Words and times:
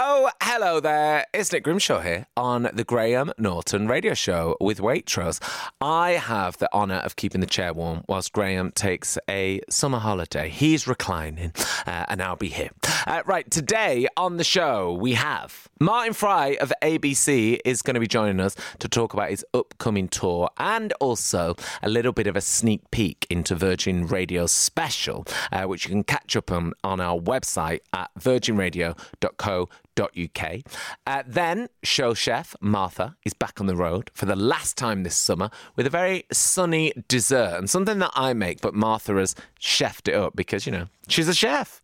Oh, 0.00 0.30
hello 0.40 0.78
there. 0.78 1.26
It's 1.34 1.50
Nick 1.50 1.64
Grimshaw 1.64 2.02
here 2.02 2.28
on 2.36 2.70
the 2.72 2.84
Graham 2.84 3.32
Norton 3.36 3.88
radio 3.88 4.14
show 4.14 4.56
with 4.60 4.78
Waitrose. 4.78 5.40
I 5.80 6.12
have 6.12 6.56
the 6.58 6.72
honour 6.72 6.98
of 6.98 7.16
keeping 7.16 7.40
the 7.40 7.48
chair 7.48 7.74
warm 7.74 8.04
whilst 8.06 8.32
Graham 8.32 8.70
takes 8.70 9.18
a 9.28 9.60
summer 9.68 9.98
holiday. 9.98 10.50
He's 10.50 10.86
reclining 10.86 11.52
uh, 11.84 12.04
and 12.06 12.22
I'll 12.22 12.36
be 12.36 12.48
here. 12.48 12.70
Uh, 13.08 13.22
right, 13.26 13.50
today 13.50 14.06
on 14.16 14.36
the 14.36 14.44
show 14.44 14.92
we 14.92 15.14
have 15.14 15.66
Martin 15.80 16.12
Fry 16.12 16.56
of 16.60 16.72
ABC 16.80 17.58
is 17.64 17.82
going 17.82 17.94
to 17.94 18.00
be 18.00 18.06
joining 18.06 18.38
us 18.38 18.54
to 18.78 18.88
talk 18.88 19.14
about 19.14 19.30
his 19.30 19.44
upcoming 19.52 20.06
tour 20.06 20.48
and 20.58 20.92
also 21.00 21.56
a 21.82 21.88
little 21.88 22.12
bit 22.12 22.28
of 22.28 22.36
a 22.36 22.40
sneak 22.40 22.88
peek 22.92 23.26
into 23.30 23.56
Virgin 23.56 24.06
Radio's 24.06 24.52
special, 24.52 25.26
uh, 25.50 25.64
which 25.64 25.86
you 25.86 25.90
can 25.90 26.04
catch 26.04 26.36
up 26.36 26.52
on, 26.52 26.72
on 26.84 27.00
our 27.00 27.18
website 27.18 27.80
at 27.92 28.10
virginradio.co.uk 28.16 29.68
UK. 30.06 30.60
Uh, 31.06 31.22
then, 31.26 31.68
show 31.82 32.14
chef 32.14 32.54
Martha 32.60 33.16
is 33.24 33.32
back 33.32 33.60
on 33.60 33.66
the 33.66 33.76
road 33.76 34.10
for 34.14 34.26
the 34.26 34.36
last 34.36 34.76
time 34.76 35.02
this 35.02 35.16
summer 35.16 35.50
with 35.76 35.86
a 35.86 35.90
very 35.90 36.24
sunny 36.32 36.92
dessert 37.08 37.56
and 37.58 37.68
something 37.68 37.98
that 37.98 38.12
I 38.14 38.32
make, 38.32 38.60
but 38.60 38.74
Martha 38.74 39.14
has 39.14 39.34
chefed 39.60 40.08
it 40.08 40.14
up 40.14 40.36
because, 40.36 40.66
you 40.66 40.72
know, 40.72 40.88
she's 41.08 41.28
a 41.28 41.34
chef. 41.34 41.80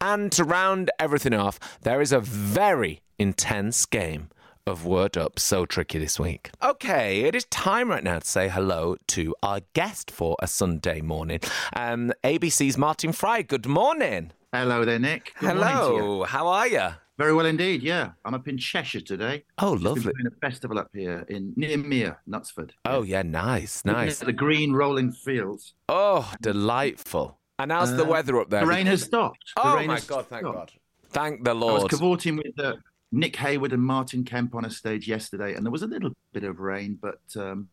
And 0.00 0.30
to 0.32 0.44
round 0.44 0.90
everything 0.98 1.34
off, 1.34 1.58
there 1.82 2.00
is 2.00 2.12
a 2.12 2.20
very 2.20 3.00
intense 3.18 3.84
game 3.86 4.28
of 4.66 4.84
Word 4.84 5.16
Up 5.16 5.38
so 5.38 5.64
tricky 5.64 5.98
this 5.98 6.18
week. 6.18 6.50
Okay, 6.62 7.20
it 7.20 7.34
is 7.34 7.44
time 7.46 7.88
right 7.88 8.02
now 8.02 8.18
to 8.18 8.26
say 8.26 8.48
hello 8.48 8.96
to 9.08 9.34
our 9.42 9.60
guest 9.74 10.10
for 10.10 10.36
a 10.40 10.48
Sunday 10.48 11.00
morning. 11.00 11.40
Um, 11.74 12.12
ABC's 12.24 12.76
Martin 12.76 13.12
Fry. 13.12 13.42
Good 13.42 13.66
morning. 13.66 14.32
Hello 14.52 14.84
there, 14.84 14.98
Nick. 14.98 15.34
Good 15.38 15.50
hello. 15.50 16.24
How 16.24 16.48
are 16.48 16.66
you? 16.66 16.88
Very 17.18 17.32
well 17.32 17.46
indeed. 17.46 17.82
Yeah, 17.82 18.10
I'm 18.24 18.34
up 18.34 18.46
in 18.46 18.58
Cheshire 18.58 19.00
today. 19.00 19.44
Oh, 19.58 19.72
lovely! 19.72 20.12
Doing 20.12 20.26
a 20.26 20.46
festival 20.46 20.78
up 20.78 20.90
here 20.92 21.24
in 21.28 21.54
near 21.56 21.78
Mere, 21.78 22.20
Knutsford. 22.28 22.72
Oh 22.84 23.02
yeah, 23.02 23.22
nice, 23.22 23.84
nice. 23.86 24.18
The 24.18 24.34
green 24.34 24.72
rolling 24.72 25.12
fields. 25.12 25.72
Oh, 25.88 26.30
delightful! 26.42 27.38
And 27.58 27.72
how's 27.72 27.92
uh, 27.92 27.96
the 27.96 28.04
weather 28.04 28.38
up 28.38 28.50
there? 28.50 28.60
The 28.60 28.66
rain 28.66 28.86
has 28.86 29.02
stopped. 29.02 29.52
Oh 29.56 29.82
my 29.86 30.00
God! 30.00 30.26
Thank 30.26 30.42
God! 30.42 30.72
Thank 31.10 31.44
the 31.44 31.54
Lord. 31.54 31.80
I 31.80 31.82
was 31.84 31.90
cavorting 31.90 32.36
with 32.36 32.58
uh, 32.60 32.74
Nick 33.12 33.34
Heyward 33.36 33.72
and 33.72 33.82
Martin 33.82 34.22
Kemp 34.22 34.54
on 34.54 34.66
a 34.66 34.70
stage 34.70 35.08
yesterday, 35.08 35.54
and 35.54 35.64
there 35.64 35.72
was 35.72 35.82
a 35.82 35.86
little 35.86 36.10
bit 36.34 36.44
of 36.44 36.60
rain, 36.60 36.98
but 37.00 37.20
um, 37.36 37.68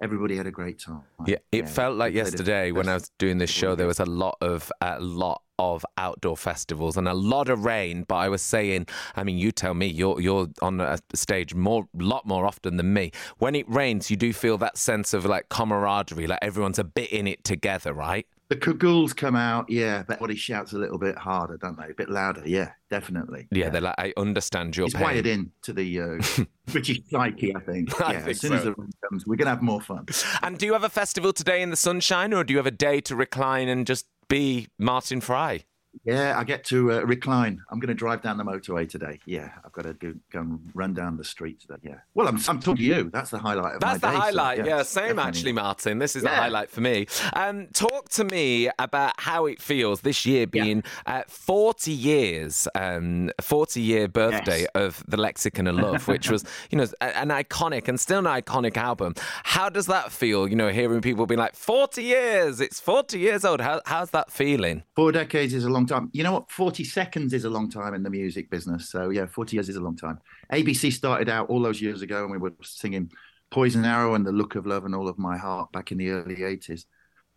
everybody 0.00 0.36
had 0.36 0.46
a 0.46 0.50
great 0.50 0.78
time. 0.78 1.02
Yeah, 1.26 1.36
it 1.52 1.64
yeah, 1.64 1.66
felt 1.66 1.96
like 1.96 2.14
yesterday 2.14 2.72
when 2.72 2.88
I 2.88 2.94
was 2.94 3.10
doing 3.18 3.38
this 3.38 3.50
show, 3.50 3.74
there 3.74 3.86
was 3.86 4.00
a 4.00 4.06
lot 4.06 4.36
of 4.40 4.70
a 4.80 5.00
lot 5.00 5.42
of 5.58 5.86
outdoor 5.96 6.36
festivals 6.36 6.96
and 6.96 7.08
a 7.08 7.14
lot 7.14 7.48
of 7.48 7.64
rain. 7.64 8.04
But 8.06 8.16
I 8.16 8.28
was 8.28 8.42
saying, 8.42 8.86
I 9.14 9.24
mean, 9.24 9.38
you 9.38 9.52
tell 9.52 9.74
me, 9.74 9.86
you're 9.86 10.20
you're 10.20 10.48
on 10.62 10.80
a 10.80 10.98
stage 11.14 11.54
more, 11.54 11.88
lot 11.94 12.26
more 12.26 12.46
often 12.46 12.76
than 12.76 12.92
me. 12.92 13.12
When 13.38 13.54
it 13.54 13.68
rains, 13.68 14.10
you 14.10 14.16
do 14.16 14.32
feel 14.32 14.58
that 14.58 14.76
sense 14.76 15.14
of 15.14 15.24
like 15.24 15.48
camaraderie, 15.48 16.26
like 16.26 16.40
everyone's 16.42 16.78
a 16.78 16.84
bit 16.84 17.10
in 17.10 17.26
it 17.26 17.44
together, 17.44 17.92
right? 17.92 18.26
The 18.48 18.56
cagoules 18.56 19.14
come 19.14 19.34
out, 19.34 19.68
yeah. 19.68 20.04
Everybody 20.08 20.36
shouts 20.36 20.72
a 20.72 20.78
little 20.78 20.98
bit 20.98 21.16
harder, 21.16 21.56
don't 21.56 21.76
they? 21.76 21.90
A 21.90 21.94
bit 21.94 22.08
louder, 22.08 22.42
yeah, 22.46 22.70
definitely. 22.90 23.48
Yeah, 23.50 23.64
yeah. 23.64 23.70
they're 23.70 23.80
like, 23.80 23.94
I 23.98 24.12
understand 24.16 24.76
your 24.76 24.86
it's 24.86 24.94
pain. 24.94 25.02
wired 25.02 25.26
in 25.26 25.50
to 25.62 25.72
the 25.72 26.00
uh, 26.00 26.44
British 26.66 27.00
psyche, 27.10 27.54
I 27.56 27.60
think. 27.60 28.00
I 28.00 28.12
yeah, 28.12 28.18
think 28.18 28.30
as 28.30 28.40
soon 28.40 28.50
so. 28.50 28.56
as 28.56 28.64
the 28.64 28.74
rain 28.74 28.90
comes, 29.08 29.26
we're 29.26 29.36
gonna 29.36 29.50
have 29.50 29.62
more 29.62 29.80
fun. 29.80 30.06
And 30.42 30.58
do 30.58 30.66
you 30.66 30.74
have 30.74 30.84
a 30.84 30.88
festival 30.88 31.32
today 31.32 31.60
in 31.60 31.70
the 31.70 31.76
sunshine, 31.76 32.32
or 32.32 32.44
do 32.44 32.52
you 32.52 32.58
have 32.58 32.66
a 32.66 32.70
day 32.70 33.00
to 33.02 33.16
recline 33.16 33.68
and 33.68 33.86
just 33.86 34.06
be 34.28 34.68
Martin 34.78 35.20
Fry? 35.20 35.64
Yeah, 36.04 36.38
I 36.38 36.44
get 36.44 36.64
to 36.64 36.92
uh, 36.92 37.00
recline. 37.02 37.62
I'm 37.70 37.78
going 37.78 37.88
to 37.88 37.94
drive 37.94 38.22
down 38.22 38.36
the 38.36 38.44
motorway 38.44 38.88
today. 38.88 39.20
Yeah, 39.26 39.50
I've 39.64 39.72
got 39.72 39.82
to 39.82 39.94
go, 39.94 40.14
go 40.30 40.40
and 40.40 40.60
run 40.74 40.94
down 40.94 41.16
the 41.16 41.24
street 41.24 41.60
today. 41.60 41.76
Yeah. 41.82 41.96
Well, 42.14 42.28
I'm, 42.28 42.36
I'm 42.48 42.60
talking 42.60 42.76
to 42.76 42.82
you. 42.82 43.10
That's 43.10 43.30
the 43.30 43.38
highlight 43.38 43.76
of 43.76 43.80
That's 43.80 44.00
the 44.00 44.10
day, 44.10 44.16
highlight. 44.16 44.58
So, 44.58 44.64
yeah, 44.64 44.76
yeah, 44.76 44.82
same 44.82 45.02
definitely. 45.04 45.28
actually, 45.28 45.52
Martin. 45.52 45.98
This 45.98 46.16
is 46.16 46.22
yeah. 46.22 46.30
the 46.30 46.36
highlight 46.36 46.70
for 46.70 46.80
me. 46.80 47.06
Um, 47.32 47.68
talk 47.72 48.08
to 48.10 48.24
me 48.24 48.68
about 48.78 49.20
how 49.20 49.46
it 49.46 49.60
feels 49.60 50.02
this 50.02 50.26
year 50.26 50.46
being 50.46 50.82
yeah. 51.06 51.18
uh, 51.18 51.22
40 51.28 51.92
years, 51.92 52.68
um, 52.74 53.30
40 53.40 53.80
year 53.80 54.08
birthday 54.08 54.60
yes. 54.60 54.70
of 54.74 55.04
the 55.08 55.16
Lexicon 55.16 55.66
of 55.66 55.76
Love, 55.76 56.08
which 56.08 56.30
was, 56.30 56.44
you 56.70 56.78
know, 56.78 56.86
an 57.00 57.28
iconic 57.28 57.88
and 57.88 57.98
still 57.98 58.18
an 58.18 58.24
iconic 58.24 58.76
album. 58.76 59.14
How 59.44 59.68
does 59.68 59.86
that 59.86 60.12
feel? 60.12 60.48
You 60.48 60.56
know, 60.56 60.68
hearing 60.68 61.00
people 61.00 61.26
be 61.26 61.36
like, 61.36 61.54
40 61.54 62.02
years, 62.02 62.60
it's 62.60 62.80
40 62.80 63.18
years 63.18 63.44
old. 63.44 63.60
How, 63.60 63.80
how's 63.86 64.10
that 64.10 64.30
feeling? 64.30 64.82
Four 64.94 65.12
decades 65.12 65.54
is 65.54 65.64
a 65.64 65.70
long 65.70 65.85
time. 65.86 66.10
You 66.12 66.22
know 66.22 66.32
what? 66.32 66.50
40 66.50 66.84
seconds 66.84 67.32
is 67.32 67.44
a 67.44 67.50
long 67.50 67.70
time 67.70 67.94
in 67.94 68.02
the 68.02 68.10
music 68.10 68.50
business. 68.50 68.90
So, 68.90 69.10
yeah, 69.10 69.26
40 69.26 69.56
years 69.56 69.68
is 69.68 69.76
a 69.76 69.80
long 69.80 69.96
time. 69.96 70.18
ABC 70.52 70.92
started 70.92 71.28
out 71.28 71.48
all 71.48 71.62
those 71.62 71.80
years 71.80 72.02
ago 72.02 72.22
and 72.22 72.32
we 72.32 72.38
were 72.38 72.54
singing 72.62 73.10
Poison 73.50 73.84
Arrow 73.84 74.14
and 74.14 74.26
The 74.26 74.32
Look 74.32 74.54
of 74.54 74.66
Love 74.66 74.84
and 74.84 74.94
All 74.94 75.08
of 75.08 75.18
My 75.18 75.36
Heart 75.36 75.72
back 75.72 75.92
in 75.92 75.98
the 75.98 76.10
early 76.10 76.36
80s. 76.36 76.84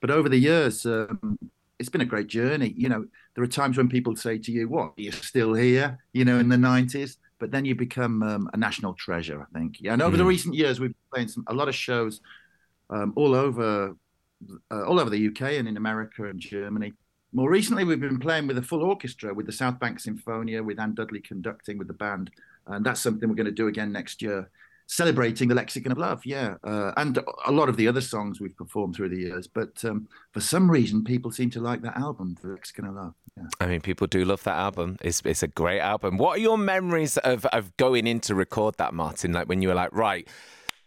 But 0.02 0.12
over 0.12 0.30
the 0.30 0.38
years, 0.38 0.86
um, 0.86 1.38
it's 1.78 1.90
been 1.90 2.02
a 2.02 2.06
great 2.06 2.28
journey. 2.28 2.74
You 2.76 2.90
know, 2.90 3.06
there 3.36 3.44
are 3.44 3.48
times 3.48 3.78
when 3.78 3.90
people 3.90 4.16
say 4.16 4.38
to 4.38 4.52
you, 4.52 4.68
What, 4.68 4.94
you're 4.98 5.14
still 5.14 5.54
here, 5.54 6.00
you 6.14 6.26
know, 6.26 6.40
in 6.40 6.50
the 6.50 6.56
90s? 6.56 7.18
But 7.40 7.52
then 7.52 7.64
you 7.64 7.74
become 7.76 8.22
um, 8.22 8.50
a 8.54 8.58
national 8.58 8.96
treasure, 8.96 9.42
I 9.42 9.58
think. 9.58 9.78
Yeah. 9.80 9.94
And 9.94 10.02
over 10.02 10.16
mm. 10.16 10.20
the 10.20 10.26
recent 10.26 10.56
years, 10.56 10.80
we've 10.80 10.90
been 10.90 11.12
playing 11.14 11.28
some, 11.30 11.46
a 11.48 11.54
lot 11.54 11.70
of 11.70 11.76
shows 11.76 12.22
um, 12.90 13.14
all 13.16 13.34
over. 13.34 13.96
Uh, 14.72 14.86
all 14.86 15.02
over 15.02 15.10
the 15.10 15.28
UK 15.28 15.42
and 15.42 15.68
in 15.68 15.76
America 15.76 16.24
and 16.24 16.40
Germany. 16.40 16.94
More 17.32 17.50
recently, 17.50 17.84
we've 17.84 18.00
been 18.00 18.20
playing 18.20 18.48
with 18.48 18.58
a 18.58 18.62
full 18.62 18.82
orchestra 18.82 19.34
with 19.34 19.46
the 19.46 19.52
South 19.52 19.80
Bank 19.80 20.00
Sinfonia, 20.00 20.66
with 20.66 20.80
Anne 20.80 20.96
Dudley 20.96 21.20
conducting 21.20 21.78
with 21.78 21.88
the 21.88 21.94
band. 21.94 22.32
And 22.66 22.84
that's 22.86 23.02
something 23.02 23.30
we're 23.30 23.36
going 23.36 23.46
to 23.46 23.52
do 23.52 23.68
again 23.68 23.92
next 23.92 24.22
year, 24.22 24.50
celebrating 24.88 25.48
the 25.48 25.54
Lexicon 25.54 25.92
of 25.92 26.00
Love. 26.00 26.26
Yeah. 26.26 26.56
Uh, 26.64 26.92
and 26.98 27.20
a 27.46 27.52
lot 27.52 27.70
of 27.70 27.78
the 27.78 27.88
other 27.88 28.02
songs 28.02 28.42
we've 28.42 28.58
performed 28.58 28.96
through 28.96 29.10
the 29.10 29.20
years. 29.20 29.46
But 29.46 29.84
um, 29.86 30.08
for 30.32 30.42
some 30.42 30.70
reason, 30.70 31.04
people 31.04 31.32
seem 31.32 31.52
to 31.52 31.62
like 31.62 31.84
that 31.84 31.98
album, 31.98 32.36
The 32.42 32.50
Lexicon 32.50 32.86
of 32.86 32.96
Love. 32.96 33.14
Yeah. 33.38 33.44
I 33.60 33.68
mean, 33.68 33.82
people 33.82 34.08
do 34.08 34.26
love 34.26 34.44
that 34.44 34.58
album. 34.58 34.98
It's, 35.02 35.22
it's 35.24 35.44
a 35.44 35.48
great 35.48 35.82
album. 35.82 36.18
What 36.18 36.38
are 36.38 36.42
your 36.42 36.58
memories 36.58 37.18
of, 37.20 37.46
of 37.48 37.78
going 37.78 38.08
in 38.08 38.22
to 38.22 38.34
record 38.34 38.78
that, 38.78 38.96
Martin? 38.96 39.34
Like 39.34 39.48
when 39.48 39.62
you 39.62 39.68
were 39.68 39.76
like, 39.76 39.94
right, 39.94 40.28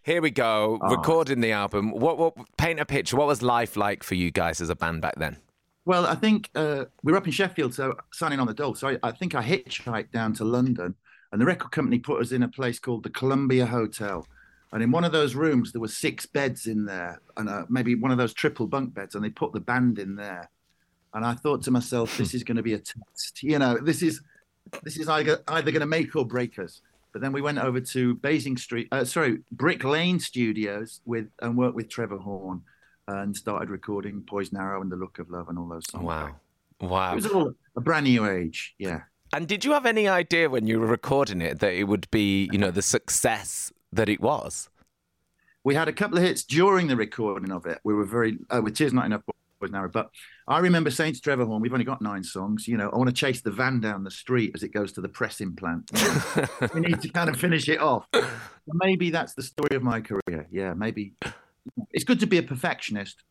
here 0.03 0.21
we 0.21 0.33
go, 0.33 0.81
oh. 0.83 0.91
recording 0.91 1.41
the 1.41 1.53
album. 1.53 1.93
What, 1.93 2.19
what, 2.19 2.35
paint 2.57 2.81
a 2.81 2.85
picture. 2.85 3.17
What 3.17 3.29
was 3.29 3.43
life 3.43 3.77
like 3.77 4.03
for 4.03 4.17
you 4.17 4.33
guys 4.33 4.61
as 4.61 4.71
a 4.71 4.75
band 4.75 5.03
back 5.03 5.15
then? 5.17 5.37
Well, 5.84 6.06
I 6.06 6.15
think 6.15 6.48
uh, 6.54 6.84
we 7.03 7.12
were 7.12 7.19
up 7.19 7.26
in 7.26 7.32
Sheffield, 7.32 7.75
so 7.75 7.97
signing 8.12 8.38
on 8.38 8.47
the 8.47 8.54
dole. 8.54 8.75
So 8.75 8.88
I, 8.88 8.98
I, 9.03 9.10
think 9.10 9.34
I 9.34 9.43
hitchhiked 9.43 10.12
down 10.12 10.32
to 10.34 10.44
London, 10.44 10.94
and 11.32 11.41
the 11.41 11.44
record 11.47 11.72
company 11.72 11.98
put 11.98 12.20
us 12.20 12.31
in 12.31 12.44
a 12.44 12.48
place 12.48 12.78
called 12.78 13.03
the 13.03 13.10
Columbia 13.10 13.66
Hotel. 13.66 14.26
And 14.72 14.82
in 14.82 14.93
one 14.93 15.04
of 15.04 15.12
those 15.12 15.34
rooms, 15.34 15.72
there 15.72 15.81
were 15.81 15.88
six 15.88 16.25
beds 16.25 16.66
in 16.66 16.84
there, 16.84 17.20
and 17.37 17.48
uh, 17.48 17.66
maybe 17.69 17.97
one 17.97 18.12
of 18.12 18.19
those 18.19 18.32
triple 18.32 18.66
bunk 18.66 18.94
beds, 18.94 19.16
and 19.16 19.25
they 19.25 19.31
put 19.31 19.53
the 19.53 19.60
band 19.60 19.98
in 19.98 20.15
there. 20.15 20.48
And 21.15 21.26
I 21.26 21.34
thought 21.34 21.62
to 21.65 21.70
myself, 21.70 22.16
this 22.16 22.32
is 22.32 22.44
going 22.44 22.56
to 22.56 22.62
be 22.62 22.75
a 22.75 22.78
test. 22.78 23.43
You 23.43 23.59
know, 23.59 23.76
this 23.76 24.03
is 24.03 24.22
this 24.84 24.97
is 24.97 25.09
either, 25.09 25.43
either 25.49 25.72
going 25.72 25.81
to 25.81 25.87
make 25.87 26.14
or 26.14 26.25
break 26.25 26.59
us. 26.59 26.81
But 27.12 27.20
then 27.20 27.32
we 27.32 27.43
went 27.43 27.59
over 27.59 27.81
to 27.81 28.14
Basing 28.14 28.56
Street, 28.56 28.88
uh, 28.93 29.04
sorry, 29.04 29.41
Brick 29.50 29.84
Lane 29.84 30.20
Studios 30.20 31.00
with 31.04 31.28
and 31.41 31.59
worked 31.59 31.75
with 31.75 31.91
Trevor 31.91 32.19
Horn 32.19 32.62
and 33.09 33.37
started 33.37 33.71
recording 33.71 34.23
Poison 34.23 34.59
Arrow 34.59 34.81
and 34.81 34.91
The 34.91 34.97
Look 34.97 35.19
of 35.19 35.31
Love 35.31 35.49
and 35.49 35.59
all 35.59 35.69
those 35.69 35.85
songs. 35.91 36.05
Wow. 36.05 36.37
Wow. 36.81 37.13
It 37.13 37.17
was 37.17 37.27
all 37.27 37.55
a 37.77 37.81
brand 37.81 38.05
new 38.05 38.27
age. 38.27 38.75
Yeah. 38.79 39.03
And 39.33 39.49
did 39.49 39.65
you 39.65 39.73
have 39.73 39.87
any 39.87 40.09
idea 40.09 40.51
when 40.51 40.67
you 40.67 40.79
were 40.79 40.87
recording 40.87 41.41
it 41.41 41.61
that 41.61 41.73
it 41.73 41.85
would 41.85 42.11
be, 42.11 42.49
you 42.53 42.59
know, 42.59 42.71
the 42.71 42.83
success 42.83 43.73
that 43.93 44.09
it 44.09 44.21
was? 44.21 44.69
We 45.65 45.75
had 45.75 45.89
a 45.89 45.93
couple 45.93 46.19
of 46.19 46.25
hits 46.25 46.43
during 46.45 46.89
the 46.89 46.97
recording 46.97 47.51
of 47.51 47.67
it. 47.67 47.79
We 47.85 47.95
were 47.95 48.05
very, 48.05 48.39
uh, 48.51 48.61
with 48.62 48.75
Tears 48.77 48.93
Not 48.93 49.07
Enough 49.07 49.23
Poison 49.61 49.77
Arrow. 49.77 49.89
But 49.89 50.11
I 50.49 50.59
remember 50.59 50.91
saying 50.91 51.15
to 51.15 51.21
Trevor 51.21 51.45
Horn, 51.45 51.62
we've 51.62 51.73
only 51.73 51.85
got 51.85 52.03
nine 52.03 52.25
songs. 52.25 52.67
You 52.67 52.77
know, 52.77 52.91
I 52.91 52.97
want 52.97 53.09
to 53.09 53.15
chase 53.15 53.41
the 53.41 53.53
van 53.53 53.81
down 53.81 54.03
the 54.05 54.11
street 54.11 54.53
as 54.55 54.62
it 54.62 54.73
goes 54.73 54.93
to 54.93 55.01
the 55.01 55.09
pressing 55.09 55.55
plant. 55.55 55.91
we 56.75 56.81
need 56.81 57.01
to 57.01 57.09
kind 57.09 57.31
of 57.31 57.37
finish 57.37 57.69
it 57.69 57.81
off. 57.81 58.06
Maybe 58.67 59.11
that's 59.11 59.35
the 59.35 59.43
story 59.43 59.76
of 59.76 59.82
my 59.82 60.00
career. 60.00 60.47
Yeah, 60.50 60.75
maybe 60.75 61.15
it's 61.91 62.05
good 62.05 62.20
to 62.20 62.26
be 62.26 62.38
a 62.38 62.43
perfectionist 62.43 63.23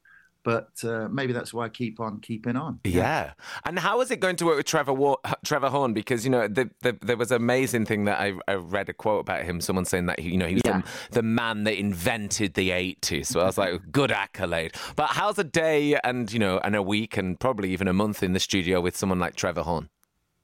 but 0.44 0.70
uh, 0.84 1.08
maybe 1.10 1.34
that's 1.34 1.54
why 1.54 1.66
I 1.66 1.70
keep 1.70 2.00
on 2.00 2.20
keeping 2.20 2.56
on. 2.56 2.80
Yeah. 2.84 2.94
yeah. 2.94 3.34
And 3.66 3.78
how 3.78 4.02
is 4.02 4.12
it 4.12 4.20
going 4.20 4.36
to 4.38 4.46
work 4.46 4.58
with 4.58 4.66
Trevor 4.66 4.94
War- 4.94 5.20
Trevor 5.46 5.70
Horn? 5.70 5.94
Because 5.94 6.26
you 6.26 6.32
know 6.32 6.48
the, 6.48 6.70
the, 6.82 6.98
there 7.02 7.18
was 7.18 7.32
an 7.32 7.38
amazing 7.38 7.86
thing 7.86 8.06
that 8.06 8.20
I, 8.20 8.34
I, 8.48 8.56
read 8.56 8.90
a 8.90 8.94
quote 8.94 9.22
about 9.22 9.44
him. 9.44 9.62
Someone 9.62 9.86
saying 9.86 10.08
that 10.08 10.20
he, 10.20 10.30
you 10.32 10.38
know 10.38 10.48
he 10.48 10.56
was 10.56 10.64
yeah. 10.66 10.82
the, 10.82 11.22
the, 11.22 11.24
man 11.24 11.64
that 11.66 11.78
invented 11.78 12.56
the 12.56 12.72
'80s. 12.72 13.28
So 13.28 13.42
I 13.42 13.46
was 13.46 13.58
like, 13.58 13.80
good 13.92 14.12
accolade. 14.12 14.74
But 14.96 15.12
how's 15.12 15.38
a 15.38 15.44
day 15.44 15.98
and 16.04 16.32
you 16.32 16.40
know 16.40 16.60
and 16.64 16.76
a 16.76 16.82
week 16.82 17.18
and 17.18 17.40
probably 17.40 17.72
even 17.72 17.88
a 17.88 17.94
month 17.94 18.24
in 18.24 18.34
the 18.34 18.40
studio 18.40 18.82
with 18.82 18.98
someone 18.98 19.20
like 19.20 19.36
Trevor 19.36 19.62
Horn? 19.62 19.90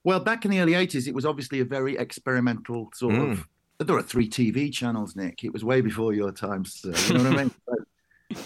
Well, 0.04 0.20
back 0.20 0.44
in 0.44 0.50
the 0.50 0.60
early 0.60 0.72
'80s, 0.72 1.08
it 1.08 1.14
was 1.14 1.26
obviously 1.26 1.60
a 1.60 1.64
very 1.64 1.96
experimental 1.96 2.90
sort 2.94 3.14
mm. 3.14 3.32
of 3.32 3.48
there 3.78 3.94
were 3.94 4.02
three 4.02 4.28
TV 4.28 4.72
channels, 4.72 5.14
Nick. 5.14 5.44
It 5.44 5.52
was 5.52 5.64
way 5.64 5.80
before 5.80 6.12
your 6.12 6.32
time, 6.32 6.64
sir. 6.64 6.92
You 7.06 7.14
know 7.14 7.30
what 7.30 7.38
I 7.38 7.42
mean? 7.44 7.50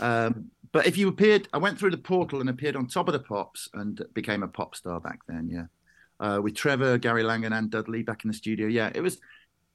Um, 0.00 0.50
but 0.72 0.86
if 0.86 0.96
you 0.96 1.08
appeared, 1.08 1.48
I 1.52 1.58
went 1.58 1.78
through 1.78 1.90
the 1.90 1.98
portal 1.98 2.40
and 2.40 2.48
appeared 2.48 2.76
on 2.76 2.86
top 2.86 3.08
of 3.08 3.12
the 3.12 3.18
pops 3.20 3.68
and 3.74 4.00
became 4.14 4.42
a 4.42 4.48
pop 4.48 4.74
star 4.74 5.00
back 5.00 5.20
then. 5.28 5.48
Yeah. 5.50 5.64
uh, 6.20 6.40
with 6.40 6.54
Trevor, 6.54 6.98
Gary 6.98 7.22
Langan, 7.22 7.52
and 7.52 7.70
Dudley 7.70 8.02
back 8.02 8.24
in 8.24 8.28
the 8.28 8.34
studio. 8.34 8.66
Yeah, 8.68 8.90
it 8.94 9.00
was. 9.00 9.18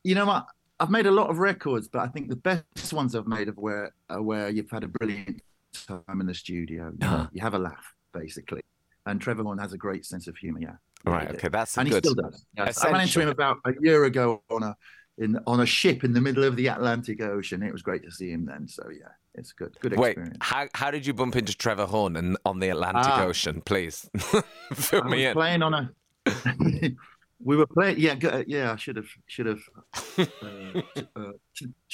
You 0.04 0.16
know 0.16 0.26
what? 0.26 0.46
I've 0.80 0.90
made 0.92 1.06
a 1.08 1.12
lot 1.12 1.30
of 1.30 1.40
records, 1.40 1.88
but 1.88 2.00
I 2.00 2.08
think 2.08 2.30
the 2.30 2.36
best 2.36 2.94
ones 2.94 3.16
I've 3.16 3.28
made 3.28 3.48
are 3.50 3.52
where 3.54 3.94
are 4.10 4.22
where 4.22 4.50
you've 4.50 4.70
had 4.72 4.84
a 4.84 4.88
brilliant 4.88 5.42
time 5.88 6.22
in 6.22 6.26
the 6.28 6.34
studio. 6.34 6.92
You, 7.00 7.08
Uh-huh. 7.08 7.28
you 7.34 7.42
have 7.42 7.54
a 7.56 7.60
laugh, 7.60 7.94
basically. 8.14 8.62
And 9.06 9.20
Trevor 9.22 9.44
Horn 9.44 9.58
has 9.58 9.74
a 9.74 9.78
great 9.78 10.06
sense 10.06 10.28
of 10.28 10.38
humor. 10.38 10.60
Yeah, 10.62 10.76
Right. 11.06 11.30
Okay. 11.36 11.48
That's 11.50 11.78
and 11.78 11.90
good. 11.90 12.04
he 12.06 12.10
still 12.10 12.24
does. 12.24 12.46
Yes. 12.58 12.84
I 12.84 12.92
ran 12.92 13.02
into 13.02 13.20
him 13.22 13.30
about 13.30 13.58
a 13.66 13.74
year 13.82 14.06
ago 14.06 14.44
on 14.50 14.64
a 14.64 14.76
in 15.18 15.40
on 15.48 15.60
a 15.62 15.66
ship 15.66 16.04
in 16.04 16.14
the 16.14 16.22
middle 16.22 16.44
of 16.44 16.56
the 16.56 16.68
Atlantic 16.68 17.22
Ocean. 17.22 17.64
It 17.64 17.72
was 17.74 17.82
great 17.82 18.04
to 18.04 18.12
see 18.12 18.30
him 18.32 18.46
then. 18.46 18.68
So 18.68 18.88
yeah, 18.92 19.10
it's 19.36 19.52
good. 19.52 19.76
Good 19.80 19.94
experience. 19.94 20.30
Wait, 20.34 20.38
how 20.42 20.68
how 20.74 20.92
did 20.92 21.06
you 21.06 21.14
bump 21.14 21.36
into 21.36 21.56
Trevor 21.56 21.86
Horn 21.86 22.16
in, 22.16 22.38
on 22.46 22.60
the 22.60 22.70
Atlantic 22.70 23.04
Ah. 23.06 23.24
Ocean? 23.24 23.62
Please 23.62 24.10
fill 24.74 25.04
I 25.04 25.08
me 25.10 25.26
in. 25.26 25.34
playing 25.34 25.62
on 25.64 25.74
a. 25.74 25.92
we 27.44 27.56
were 27.56 27.68
playing. 27.68 28.00
Yeah, 28.00 28.16
go- 28.16 28.44
yeah. 28.48 28.74
I 28.74 28.76
should 28.76 28.96
have. 28.98 29.08
Should 29.28 29.46
have. 29.48 29.62
Uh, 30.18 30.82
uh, 31.16 31.32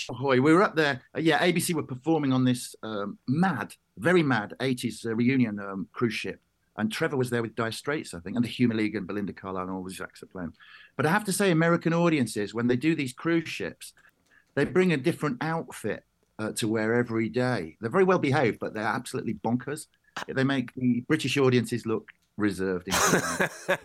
ahoy! 0.09 0.41
We 0.41 0.53
were 0.53 0.63
up 0.63 0.75
there. 0.75 1.01
Uh, 1.15 1.19
yeah, 1.19 1.39
ABC 1.45 1.73
were 1.73 1.83
performing 1.83 2.33
on 2.33 2.43
this 2.45 2.75
um, 2.83 3.17
mad, 3.27 3.73
very 3.97 4.23
mad 4.23 4.53
'80s 4.59 5.05
uh, 5.05 5.15
reunion 5.15 5.59
um, 5.59 5.87
cruise 5.93 6.13
ship, 6.13 6.39
and 6.77 6.91
Trevor 6.91 7.17
was 7.17 7.29
there 7.29 7.41
with 7.41 7.55
Dire 7.55 7.71
Straits, 7.71 8.13
I 8.13 8.19
think, 8.19 8.35
and 8.35 8.43
the 8.43 8.49
Human 8.49 8.77
League 8.77 8.95
and 8.95 9.05
Belinda 9.05 9.33
Carlisle 9.33 9.63
and 9.63 9.71
all 9.71 9.83
the 9.83 9.93
sax 9.93 10.23
are 10.23 10.27
playing. 10.27 10.53
But 10.97 11.05
I 11.05 11.09
have 11.09 11.23
to 11.25 11.33
say, 11.33 11.51
American 11.51 11.93
audiences 11.93 12.53
when 12.53 12.67
they 12.67 12.75
do 12.75 12.95
these 12.95 13.13
cruise 13.13 13.47
ships, 13.47 13.93
they 14.55 14.65
bring 14.65 14.91
a 14.93 14.97
different 14.97 15.37
outfit 15.41 16.03
uh, 16.39 16.51
to 16.53 16.67
wear 16.67 16.95
every 16.95 17.29
day. 17.29 17.77
They're 17.79 17.89
very 17.91 18.03
well 18.03 18.19
behaved, 18.19 18.59
but 18.59 18.73
they're 18.73 18.83
absolutely 18.83 19.35
bonkers. 19.35 19.87
They 20.27 20.43
make 20.43 20.73
the 20.75 21.03
British 21.07 21.37
audiences 21.37 21.85
look 21.85 22.09
reserved. 22.37 22.87
In 22.87 22.93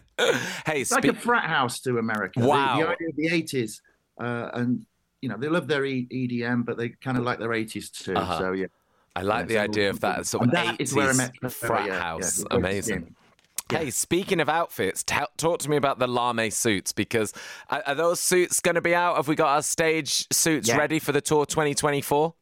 hey, 0.67 0.81
it's 0.81 0.90
like 0.90 1.05
a 1.05 1.14
frat 1.14 1.44
house 1.44 1.81
to 1.81 1.99
America. 1.99 2.40
The- 2.40 2.46
Wow. 2.49 2.76
The, 2.79 2.88
idea 2.88 3.08
of 3.08 3.17
the 3.17 3.29
80s, 3.29 3.81
uh, 4.20 4.50
and 4.55 4.87
you 5.20 5.29
know, 5.29 5.37
they 5.37 5.49
love 5.49 5.67
their 5.69 5.85
e- 5.85 6.06
EDM, 6.11 6.64
but 6.64 6.76
they 6.76 6.90
kind 6.90 7.19
of 7.19 7.25
like 7.25 7.38
their 7.38 7.49
80s 7.49 7.90
too. 7.90 8.14
Uh-huh. 8.14 8.38
So 8.38 8.52
yeah, 8.52 8.67
I 9.19 9.23
like 9.23 9.41
yeah, 9.43 9.47
the 9.47 9.55
so- 9.55 9.61
idea 9.61 9.91
of 9.91 10.00
that 10.00 10.26
sort 10.26 10.44
of 10.44 10.50
that 10.53 10.81
is 10.81 10.94
where 10.94 11.09
I 11.09 11.12
80s 11.12 11.17
met 11.43 11.53
frat 11.53 11.87
yeah, 11.87 11.93
yeah, 11.94 12.00
house. 12.00 12.20
was 12.38 12.47
Amazing. 12.53 12.97
him. 12.99 13.15
Hey, 13.70 13.91
speaking 13.91 14.41
of 14.41 14.49
outfits, 14.49 15.03
ta 15.03 15.26
talk 15.37 15.59
to 15.61 15.69
me 15.69 15.76
about 15.76 15.99
the 15.99 16.06
lamé 16.06 16.53
suits 16.53 16.93
because 16.93 17.32
are, 17.69 17.82
are 17.87 17.94
those 17.94 18.20
suits 18.20 18.61
going 18.61 18.76
to 18.76 18.81
be 18.81 18.94
out? 18.94 19.17
Have 19.17 19.29
we 19.29 19.35
got 19.35 19.49
our 19.49 19.62
stage 19.62 20.26
suits 20.32 20.69
Yeah. 20.69 20.76
ready 20.79 20.99
for 20.99 21.12
the 21.12 21.20
tour 21.20 21.44
2024? 21.44 22.32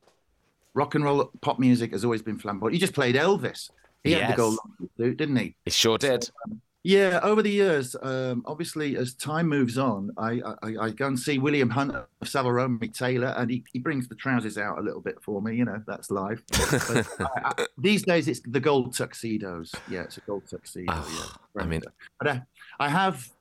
Rock 0.75 0.95
and 0.95 1.03
roll 1.05 1.31
pop 1.41 1.59
music 1.59 1.93
has 1.93 2.05
always 2.05 2.23
been 2.23 2.39
flamboyant. 2.39 2.75
You 2.75 2.81
just 2.81 2.93
played 2.93 3.15
Elvis. 3.17 3.71
He 4.05 4.13
had 4.13 4.21
Yes. 4.21 4.31
the 4.33 4.37
gold 4.37 4.59
suit, 4.99 5.17
didn't 5.17 5.37
he? 5.37 5.57
He 5.65 5.71
sure 5.71 5.99
did. 5.99 6.31
Um, 6.45 6.61
Yeah, 6.87 7.19
over 7.25 7.43
the 7.43 7.51
years, 7.51 7.97
um, 8.01 8.45
obviously, 8.47 8.97
as 8.97 9.13
time 9.15 9.49
moves 9.49 9.77
on, 9.77 10.13
I, 10.17 10.41
I, 10.63 10.77
I 10.83 10.91
go 10.91 11.09
and 11.09 11.19
see 11.19 11.37
William 11.37 11.69
Hunt 11.69 11.91
of 11.97 12.07
Row, 12.33 12.79
Taylor, 12.93 13.35
and 13.37 13.51
he, 13.51 13.65
he 13.73 13.81
brings 13.81 14.07
the 14.07 14.15
trousers 14.15 14.57
out 14.57 14.79
a 14.79 14.83
little 14.83 15.01
bit 15.01 15.21
for 15.21 15.43
me. 15.43 15.57
You 15.57 15.65
know, 15.65 15.83
that's 15.85 16.13
live. 16.13 16.45
But 16.49 17.09
I, 17.19 17.27
I, 17.59 17.67
these 17.77 18.05
days, 18.05 18.29
it's 18.29 18.39
the 18.39 18.61
gold 18.61 18.97
tuxedos. 18.97 19.75
Yeah, 19.91 20.03
it's 20.03 20.19
a 20.19 20.21
gold 20.21 20.45
tuxedo. 20.49 20.93
Ah, 20.93 21.37
yeah. 21.57 21.63
I 21.63 21.67
mean- 21.67 21.83
but 22.21 22.29
I, 22.29 22.43
I 22.79 22.89
have, 22.89 23.33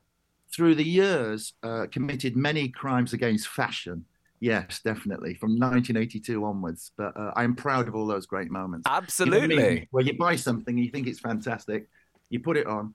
through 0.52 0.74
the 0.74 0.84
years, 0.84 1.52
uh, 1.62 1.86
committed 1.92 2.34
many 2.36 2.68
crimes 2.68 3.12
against 3.12 3.46
fashion. 3.46 4.06
Yes, 4.40 4.80
definitely, 4.82 5.34
from 5.34 5.50
1982 5.50 6.44
onwards. 6.44 6.90
But 6.96 7.16
uh, 7.16 7.30
I'm 7.36 7.54
proud 7.54 7.86
of 7.86 7.94
all 7.94 8.08
those 8.08 8.26
great 8.26 8.50
moments. 8.50 8.88
You 8.88 8.92
know 8.92 8.98
Absolutely. 8.98 9.86
Where 9.92 10.02
you 10.02 10.18
buy 10.18 10.34
something, 10.34 10.76
you 10.76 10.90
think 10.90 11.06
it's 11.06 11.20
fantastic, 11.20 11.88
you 12.28 12.40
put 12.40 12.56
it 12.56 12.66
on, 12.66 12.92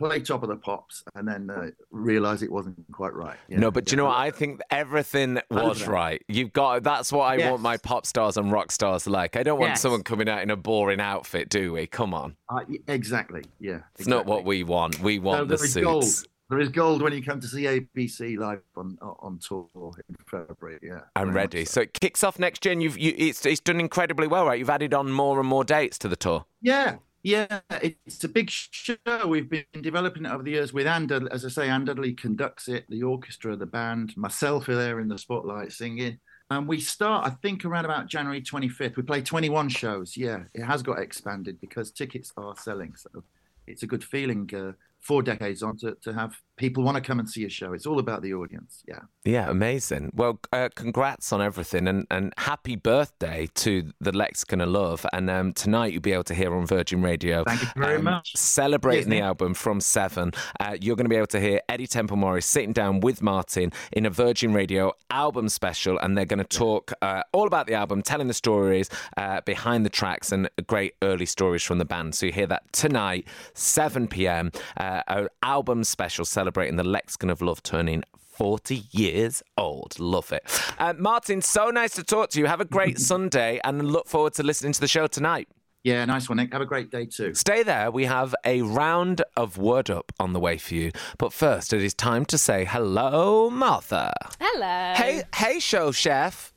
play 0.00 0.18
top 0.20 0.42
of 0.42 0.48
the 0.48 0.56
pops, 0.56 1.04
and 1.14 1.28
then 1.28 1.50
uh, 1.50 1.66
realize 1.90 2.42
it 2.42 2.50
wasn't 2.50 2.76
quite 2.90 3.12
right. 3.14 3.36
Yeah, 3.48 3.58
No, 3.58 3.70
but 3.70 3.84
do 3.84 3.92
you 3.92 3.96
know 3.98 4.06
what? 4.06 4.16
I 4.16 4.30
think 4.30 4.60
everything 4.70 5.38
was 5.50 5.86
right. 5.86 6.22
You've 6.26 6.52
got 6.52 6.82
that's 6.82 7.12
what 7.12 7.24
I 7.24 7.36
Yes. 7.36 7.50
want 7.50 7.62
my 7.62 7.76
pop 7.76 8.06
stars 8.06 8.36
and 8.36 8.50
rock 8.50 8.72
stars 8.72 9.06
like. 9.06 9.36
I 9.36 9.42
don't 9.42 9.58
want 9.60 9.72
Yes. 9.72 9.82
someone 9.82 10.02
coming 10.02 10.28
out 10.28 10.42
in 10.42 10.50
a 10.50 10.56
boring 10.56 11.00
outfit, 11.00 11.48
do 11.50 11.74
we? 11.74 11.86
Come 11.86 12.14
on. 12.14 12.36
Uh, 12.48 12.60
exactly. 12.88 13.42
Yeah. 13.60 13.80
It's 13.98 14.08
not 14.08 14.26
what 14.26 14.44
we 14.44 14.64
want. 14.64 14.98
We 15.00 15.18
want 15.18 15.48
the 15.48 15.56
there 15.56 15.64
is 15.64 15.72
suits. 15.74 15.84
gold. 15.84 16.04
There 16.48 16.58
is 16.58 16.68
gold 16.70 17.00
when 17.00 17.12
you 17.12 17.22
come 17.22 17.38
to 17.38 17.46
see 17.46 17.62
ABC 17.62 18.36
live 18.36 18.62
on 18.76 18.98
on 19.00 19.38
tour 19.38 19.68
in 20.08 20.16
February. 20.26 20.80
Yeah. 20.82 21.02
I'm 21.14 21.32
ready. 21.32 21.64
so. 21.64 21.74
So 21.74 21.80
it 21.82 21.94
kicks 21.94 22.24
off 22.24 22.38
next 22.40 22.64
year, 22.64 22.72
and 22.72 22.82
you've 22.82 22.98
you, 22.98 23.14
it's 23.16 23.46
it's 23.46 23.60
done 23.60 23.78
incredibly 23.78 24.26
well, 24.26 24.46
right? 24.46 24.58
You've 24.58 24.70
added 24.70 24.92
on 24.92 25.12
more 25.12 25.38
and 25.38 25.48
more 25.48 25.62
dates 25.62 25.96
to 25.98 26.08
the 26.08 26.16
tour. 26.16 26.46
Yeah, 26.60 26.96
yeah, 27.22 27.60
it's 27.70 28.24
a 28.24 28.28
big 28.28 28.50
show. 28.50 28.96
We've 29.26 29.48
been 29.48 29.64
developing 29.80 30.24
it 30.24 30.32
over 30.32 30.42
the 30.42 30.52
years 30.52 30.72
with 30.72 30.86
Andal. 30.86 31.28
As 31.30 31.44
I 31.44 31.48
say, 31.48 31.68
Anne 31.68 31.84
Dudley 31.84 32.14
conducts 32.14 32.68
it, 32.68 32.86
the 32.88 33.02
orchestra, 33.02 33.56
the 33.56 33.66
band, 33.66 34.16
myself 34.16 34.68
are 34.68 34.74
there 34.74 35.00
in 35.00 35.08
the 35.08 35.18
spotlight 35.18 35.72
singing. 35.72 36.18
And 36.50 36.66
we 36.66 36.80
start, 36.80 37.26
I 37.26 37.30
think, 37.30 37.64
around 37.64 37.84
about 37.84 38.08
January 38.08 38.40
25th. 38.40 38.96
We 38.96 39.02
play 39.02 39.22
21 39.22 39.68
shows. 39.68 40.16
Yeah, 40.16 40.44
it 40.54 40.64
has 40.64 40.82
got 40.82 40.98
expanded 40.98 41.60
because 41.60 41.90
tickets 41.90 42.32
are 42.36 42.56
selling. 42.56 42.94
So 42.96 43.22
it's 43.66 43.82
a 43.82 43.86
good 43.86 44.02
feeling 44.02 44.50
uh, 44.54 44.72
four 45.00 45.22
decades 45.22 45.62
on 45.62 45.76
to, 45.78 45.96
to 46.02 46.12
have 46.12 46.34
people 46.60 46.84
want 46.84 46.94
to 46.94 47.00
come 47.00 47.18
and 47.18 47.28
see 47.28 47.44
a 47.46 47.48
show. 47.48 47.72
It's 47.72 47.86
all 47.86 47.98
about 47.98 48.20
the 48.20 48.34
audience. 48.34 48.84
Yeah. 48.86 49.00
Yeah, 49.24 49.50
amazing. 49.50 50.12
Well, 50.14 50.38
uh, 50.52 50.68
congrats 50.74 51.32
on 51.32 51.40
everything, 51.40 51.88
and, 51.88 52.06
and 52.10 52.34
happy 52.36 52.76
birthday 52.76 53.48
to 53.54 53.90
the 54.00 54.12
Lexicon 54.12 54.60
of 54.60 54.68
Love. 54.68 55.06
And 55.12 55.30
um, 55.30 55.52
tonight 55.54 55.92
you'll 55.92 56.02
be 56.02 56.12
able 56.12 56.24
to 56.24 56.34
hear 56.34 56.54
on 56.54 56.66
Virgin 56.66 57.00
Radio. 57.02 57.44
Thank 57.44 57.62
you 57.62 57.68
very 57.76 57.96
um, 57.96 58.04
much. 58.04 58.36
Celebrating 58.36 59.04
Cheers, 59.04 59.20
the 59.20 59.20
album 59.20 59.54
from 59.54 59.80
Seven. 59.80 60.32
Uh, 60.60 60.76
you're 60.80 60.96
going 60.96 61.06
to 61.06 61.10
be 61.10 61.16
able 61.16 61.26
to 61.28 61.40
hear 61.40 61.60
Eddie 61.68 61.86
Temple 61.86 62.18
Morris 62.18 62.44
sitting 62.44 62.74
down 62.74 63.00
with 63.00 63.22
Martin 63.22 63.72
in 63.92 64.04
a 64.04 64.10
Virgin 64.10 64.52
Radio 64.52 64.92
album 65.10 65.48
special, 65.48 65.98
and 65.98 66.16
they're 66.16 66.26
going 66.26 66.38
to 66.38 66.44
talk 66.44 66.92
uh, 67.00 67.22
all 67.32 67.46
about 67.46 67.66
the 67.68 67.74
album, 67.74 68.02
telling 68.02 68.28
the 68.28 68.34
stories 68.34 68.90
uh, 69.16 69.40
behind 69.42 69.86
the 69.86 69.90
tracks 69.90 70.30
and 70.30 70.48
great 70.66 70.94
early 71.00 71.26
stories 71.26 71.62
from 71.62 71.78
the 71.78 71.86
band. 71.86 72.14
So 72.14 72.26
you 72.26 72.32
hear 72.32 72.46
that 72.48 72.70
tonight, 72.72 73.26
7 73.54 74.08
p.m. 74.08 74.52
Uh, 74.90 75.02
an 75.06 75.28
album 75.42 75.84
special 75.84 76.24
celebrating 76.24 76.74
the 76.74 76.82
Lexicon 76.82 77.30
of 77.30 77.40
Love 77.40 77.62
turning 77.62 78.02
40 78.18 78.82
years 78.90 79.40
old. 79.56 79.98
Love 80.00 80.32
it. 80.32 80.42
Uh, 80.80 80.94
Martin, 80.98 81.42
so 81.42 81.70
nice 81.70 81.94
to 81.94 82.02
talk 82.02 82.30
to 82.30 82.40
you. 82.40 82.46
Have 82.46 82.60
a 82.60 82.64
great 82.64 82.98
Sunday 83.12 83.60
and 83.62 83.92
look 83.92 84.08
forward 84.08 84.34
to 84.34 84.42
listening 84.42 84.72
to 84.72 84.80
the 84.80 84.88
show 84.88 85.06
tonight. 85.06 85.46
Yeah, 85.84 86.04
nice 86.06 86.28
one, 86.28 86.38
Nick. 86.38 86.52
Have 86.52 86.60
a 86.60 86.66
great 86.66 86.90
day 86.90 87.06
too. 87.06 87.34
Stay 87.34 87.62
there. 87.62 87.90
We 87.92 88.04
have 88.06 88.34
a 88.44 88.62
round 88.62 89.22
of 89.36 89.58
Word 89.58 89.90
Up 89.90 90.10
on 90.18 90.32
the 90.32 90.40
way 90.40 90.58
for 90.58 90.74
you. 90.74 90.90
But 91.18 91.32
first, 91.32 91.72
it 91.72 91.82
is 91.82 91.94
time 91.94 92.24
to 92.26 92.36
say 92.36 92.64
hello, 92.64 93.48
Martha. 93.48 94.12
Hello. 94.40 94.94
Hey, 94.96 95.22
hey, 95.36 95.60
show 95.60 95.92
chef. 95.92 96.52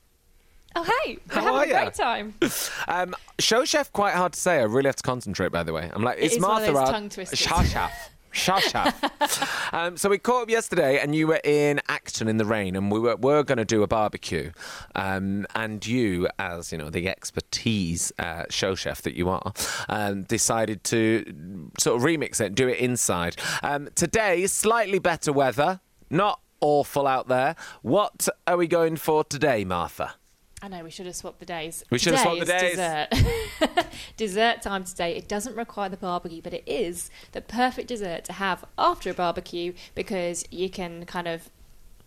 Oh, 0.75 0.83
hey. 0.83 1.19
We're 1.29 1.35
How 1.35 1.41
having 1.41 1.59
are 1.59 1.63
a 1.63 1.67
ya? 1.67 1.81
great 1.83 1.93
time. 1.93 2.33
Um, 2.87 3.15
show 3.39 3.63
chef, 3.63 3.93
quite 3.93 4.15
hard 4.15 4.33
to 4.33 4.39
say. 4.39 4.57
I 4.59 4.63
really 4.63 4.87
have 4.87 4.95
to 4.97 5.03
concentrate. 5.03 5.51
By 5.51 5.61
the 5.63 5.71
way, 5.71 5.89
I'm 5.93 6.01
like, 6.03 6.17
it's 6.19 6.35
is 6.35 6.41
one 6.41 6.49
of 6.51 6.57
Martha. 6.57 6.71
those 6.73 6.75
our- 6.81 6.91
tongue 6.91 7.09
twisters. 7.09 7.39
Show 7.39 7.61
Show 8.33 8.59
chef. 8.59 9.71
um, 9.73 9.95
so 9.95 10.09
we 10.09 10.17
caught 10.17 10.43
up 10.43 10.49
yesterday, 10.49 10.99
and 10.99 11.15
you 11.15 11.27
were 11.27 11.39
in 11.43 11.79
Acton 11.87 12.27
in 12.27 12.37
the 12.37 12.45
rain, 12.45 12.75
and 12.75 12.91
we 12.91 12.99
were, 12.99 13.15
were 13.15 13.43
going 13.43 13.59
to 13.59 13.65
do 13.65 13.83
a 13.83 13.87
barbecue. 13.87 14.51
Um, 14.95 15.45
and 15.55 15.85
you, 15.85 16.27
as 16.39 16.71
you 16.71 16.77
know, 16.77 16.89
the 16.89 17.07
expertise 17.07 18.11
uh, 18.19 18.45
show 18.49 18.75
chef 18.75 19.03
that 19.03 19.15
you 19.15 19.29
are, 19.29 19.53
um, 19.87 20.23
decided 20.23 20.83
to 20.85 21.69
sort 21.79 21.95
of 21.95 22.03
remix 22.03 22.41
it, 22.41 22.47
and 22.47 22.55
do 22.55 22.67
it 22.67 22.79
inside. 22.79 23.37
Um, 23.61 23.89
today, 23.95 24.47
slightly 24.47 24.99
better 24.99 25.31
weather, 25.31 25.79
not 26.09 26.41
awful 26.59 27.05
out 27.05 27.27
there. 27.27 27.55
What 27.83 28.27
are 28.47 28.57
we 28.57 28.67
going 28.67 28.95
for 28.97 29.23
today, 29.23 29.63
Martha? 29.63 30.15
I 30.63 30.69
know 30.69 30.81
we 30.81 30.91
should 30.91 31.05
have 31.07 31.15
swapped 31.17 31.39
the 31.41 31.45
days. 31.45 31.83
We 31.89 31.99
should 31.99 32.13
have 32.13 32.21
swapped 32.21 32.39
the 32.39 32.45
days. 32.45 32.77
Dessert. 32.77 33.87
dessert 34.17 34.61
time 34.61 34.85
today. 34.85 35.13
It 35.17 35.27
doesn't 35.27 35.57
require 35.57 35.89
the 35.89 35.97
barbecue, 35.97 36.41
but 36.41 36.53
it 36.53 36.63
is 36.65 37.09
the 37.33 37.41
perfect 37.41 37.89
dessert 37.89 38.23
to 38.25 38.33
have 38.33 38.63
after 38.77 39.09
a 39.09 39.13
barbecue 39.13 39.73
because 39.93 40.45
you 40.51 40.69
can 40.69 41.05
kind 41.05 41.27
of 41.27 41.49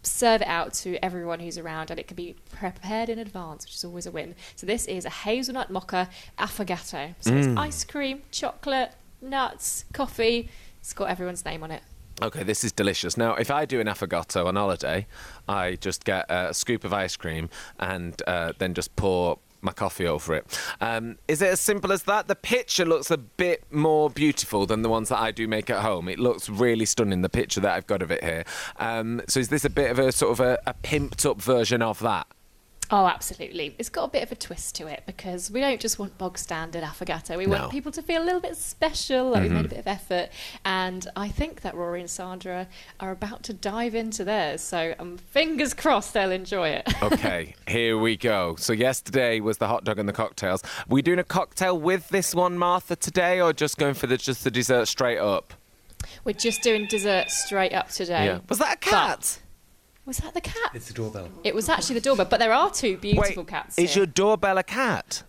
serve 0.03 0.41
it 0.41 0.49
out 0.49 0.73
to 0.73 0.97
everyone 1.05 1.41
who's 1.41 1.59
around 1.59 1.91
and 1.91 2.01
it 2.01 2.07
can 2.09 2.15
be 2.17 2.35
prepared 2.51 3.11
in 3.11 3.19
advance, 3.19 3.67
which 3.67 3.75
is 3.75 3.85
always 3.85 4.07
a 4.07 4.11
win. 4.11 4.35
So 4.55 4.67
this 4.67 4.87
is 4.87 5.05
a 5.05 5.11
hazelnut 5.11 5.69
mocha 5.71 6.09
affogato. 6.39 7.15
So 7.21 7.33
Mm. 7.33 7.37
it's 7.39 7.59
ice 7.59 7.85
cream, 7.85 8.23
chocolate, 8.31 8.93
nuts, 9.21 9.85
coffee. 9.93 10.49
It's 10.81 10.95
got 10.95 11.11
everyone's 11.11 11.45
name 11.45 11.63
on 11.63 11.71
it. 11.71 11.83
Okay, 12.23 12.43
this 12.43 12.65
is 12.65 12.73
delicious. 12.73 13.19
Now, 13.19 13.35
if 13.35 13.51
I 13.51 13.67
do 13.67 13.79
an 13.79 13.89
affogato 13.89 14.47
on 14.47 14.57
holiday, 14.57 15.07
I 15.47 15.77
just 15.77 16.05
get 16.05 16.25
a 16.31 16.55
scoop 16.55 16.85
of 16.85 16.93
ice 16.95 17.15
cream 17.15 17.51
and 17.79 18.21
uh, 18.27 18.53
then 18.59 18.73
just 18.73 18.97
pour 18.97 19.39
my 19.61 19.73
coffee 19.73 20.07
over 20.07 20.35
it. 20.35 20.61
Um, 20.81 21.19
is 21.29 21.43
it 21.43 21.49
as 21.49 21.61
simple 21.61 21.93
as 21.93 22.05
that? 22.05 22.27
The 22.27 22.35
picture 22.35 22.87
looks 22.87 23.11
a 23.11 23.19
bit 23.19 23.65
more 23.71 24.09
beautiful 24.09 24.65
than 24.65 24.81
the 24.81 24.89
ones 24.89 25.11
that 25.11 25.19
I 25.19 25.31
do 25.31 25.47
make 25.47 25.69
at 25.69 25.83
home. 25.83 26.09
It 26.09 26.19
looks 26.19 26.49
really 26.49 26.87
stunning, 26.87 27.21
the 27.21 27.29
picture 27.29 27.61
that 27.61 27.75
I've 27.75 27.87
got 27.87 28.01
of 28.01 28.11
it 28.11 28.25
here. 28.25 28.45
Um, 28.79 29.21
so 29.29 29.41
is 29.41 29.49
this 29.49 29.67
a 29.67 29.71
bit 29.71 29.91
of 29.91 29.99
a 29.99 30.11
sort 30.11 30.33
of 30.33 30.41
a, 30.41 30.59
a 30.67 30.73
pimped 30.73 31.27
up 31.27 31.43
version 31.43 31.83
of 31.83 31.99
that? 32.01 32.27
Oh, 32.91 33.07
absolutely. 33.07 33.75
It's 33.79 33.89
got 33.89 34.05
a 34.05 34.09
bit 34.09 34.23
of 34.23 34.31
a 34.31 34.37
twist 34.37 34.77
to 34.77 34.87
it 34.87 35.03
because 35.07 35.51
we 35.51 35.61
don't 35.61 35.81
just 35.81 35.99
want 35.99 36.17
bog 36.19 36.39
standard 36.39 36.85
affogato. 36.85 37.37
We 37.37 37.47
No. 37.47 37.59
want 37.59 37.73
people 37.73 37.91
to 37.93 38.01
feel 38.03 38.23
a 38.23 38.25
little 38.25 38.41
bit 38.41 38.57
special, 38.57 39.31
like 39.31 39.43
we 39.43 39.49
made 39.49 39.65
a 39.65 39.69
bit 39.69 39.79
of 39.79 39.87
effort. 39.89 40.29
And 40.65 41.09
I 41.17 41.29
think 41.29 41.63
that 41.63 41.75
Rory 41.75 42.01
and 42.01 42.09
Sandra 42.11 42.69
are 43.01 43.11
about 43.11 43.43
to 43.45 43.53
dive 43.53 43.95
into 43.97 44.23
theirs. 44.25 44.61
So 44.63 44.95
um, 45.01 45.19
fingers 45.19 45.75
crossed 45.75 46.15
they'll 46.15 46.31
enjoy 46.31 46.69
it. 46.71 46.87
Okay, 47.03 47.55
here 47.69 47.97
we 47.99 48.17
go. 48.17 48.57
So 48.57 48.73
yesterday 48.73 49.41
was 49.41 49.59
the 49.59 49.67
hot 49.69 49.85
dog 49.85 49.99
and 49.99 50.09
the 50.09 50.13
cocktails. 50.13 50.63
we 50.89 51.03
doing 51.03 51.19
a 51.19 51.25
cocktail 51.25 51.79
with 51.79 52.09
this 52.09 52.35
one, 52.35 52.57
Martha, 52.59 52.95
today, 52.97 53.41
or 53.41 53.53
just 53.53 53.79
going 53.79 53.95
for 53.95 54.07
the 54.07 54.17
just 54.17 54.45
the 54.45 54.51
dessert 54.51 54.87
straight 54.87 55.19
up? 55.19 55.55
We're 56.25 56.33
just 56.35 56.63
doing 56.63 56.87
dessert 56.87 57.31
straight 57.31 57.73
up 57.73 57.89
today. 57.91 58.27
Yeah. 58.27 58.39
Was 58.49 58.59
that 58.59 58.75
a 58.75 58.79
cat? 58.79 59.19
But- 59.19 59.39
was 60.07 60.19
that 60.19 60.33
the 60.35 60.41
cat? 60.41 60.71
It's 60.73 60.87
the 60.89 60.95
doorbell. 60.95 61.29
It 61.45 61.55
was 61.55 61.69
actually 61.69 61.97
the 61.97 62.01
doorbell, 62.01 62.27
but 62.27 62.39
there 62.41 62.53
are 62.53 62.71
two 62.71 62.97
beautiful 62.97 63.43
Wait, 63.43 63.49
cats. 63.49 63.79
is 63.79 63.93
here. 63.95 64.01
your 64.03 64.07
doorbell 64.07 64.57
a 64.59 64.63
cat? 64.63 65.23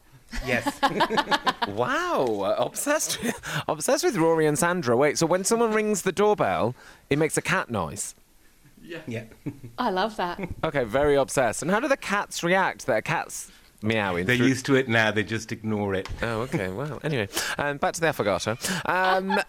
Yes. 0.45 0.79
Wow, 1.67 2.55
obsessed 2.57 3.21
with, 3.21 3.41
obsessed 3.67 4.03
with 4.03 4.15
Rory 4.15 4.45
and 4.45 4.57
Sandra. 4.57 4.95
Wait, 4.95 5.17
so 5.17 5.25
when 5.25 5.43
someone 5.43 5.73
rings 5.73 6.03
the 6.03 6.11
doorbell, 6.13 6.75
it 7.09 7.17
makes 7.19 7.37
a 7.37 7.41
cat 7.41 7.69
noise. 7.69 8.15
yeah. 8.81 8.99
Yeah. 9.05 9.23
I 9.77 9.89
love 9.89 10.15
that. 10.17 10.39
Okay, 10.63 10.85
very 10.85 11.15
obsessed. 11.15 11.61
And 11.61 11.69
how 11.69 11.79
do 11.81 11.87
the 11.89 11.97
cats 11.97 12.41
react? 12.43 12.85
That 12.85 12.97
a 12.99 13.01
cat's 13.01 13.51
meowing. 13.81 14.25
They're 14.25 14.37
through- 14.37 14.47
used 14.47 14.65
to 14.67 14.75
it 14.75 14.87
now. 14.87 15.11
They 15.11 15.23
just 15.23 15.51
ignore 15.51 15.93
it. 15.93 16.07
Oh, 16.21 16.41
okay. 16.41 16.69
Well, 16.77 16.99
anyway, 17.03 17.27
um, 17.57 17.77
back 17.77 17.93
to 17.95 18.01
the 18.01 18.07
affogato. 18.07 18.55
Um, 18.87 19.39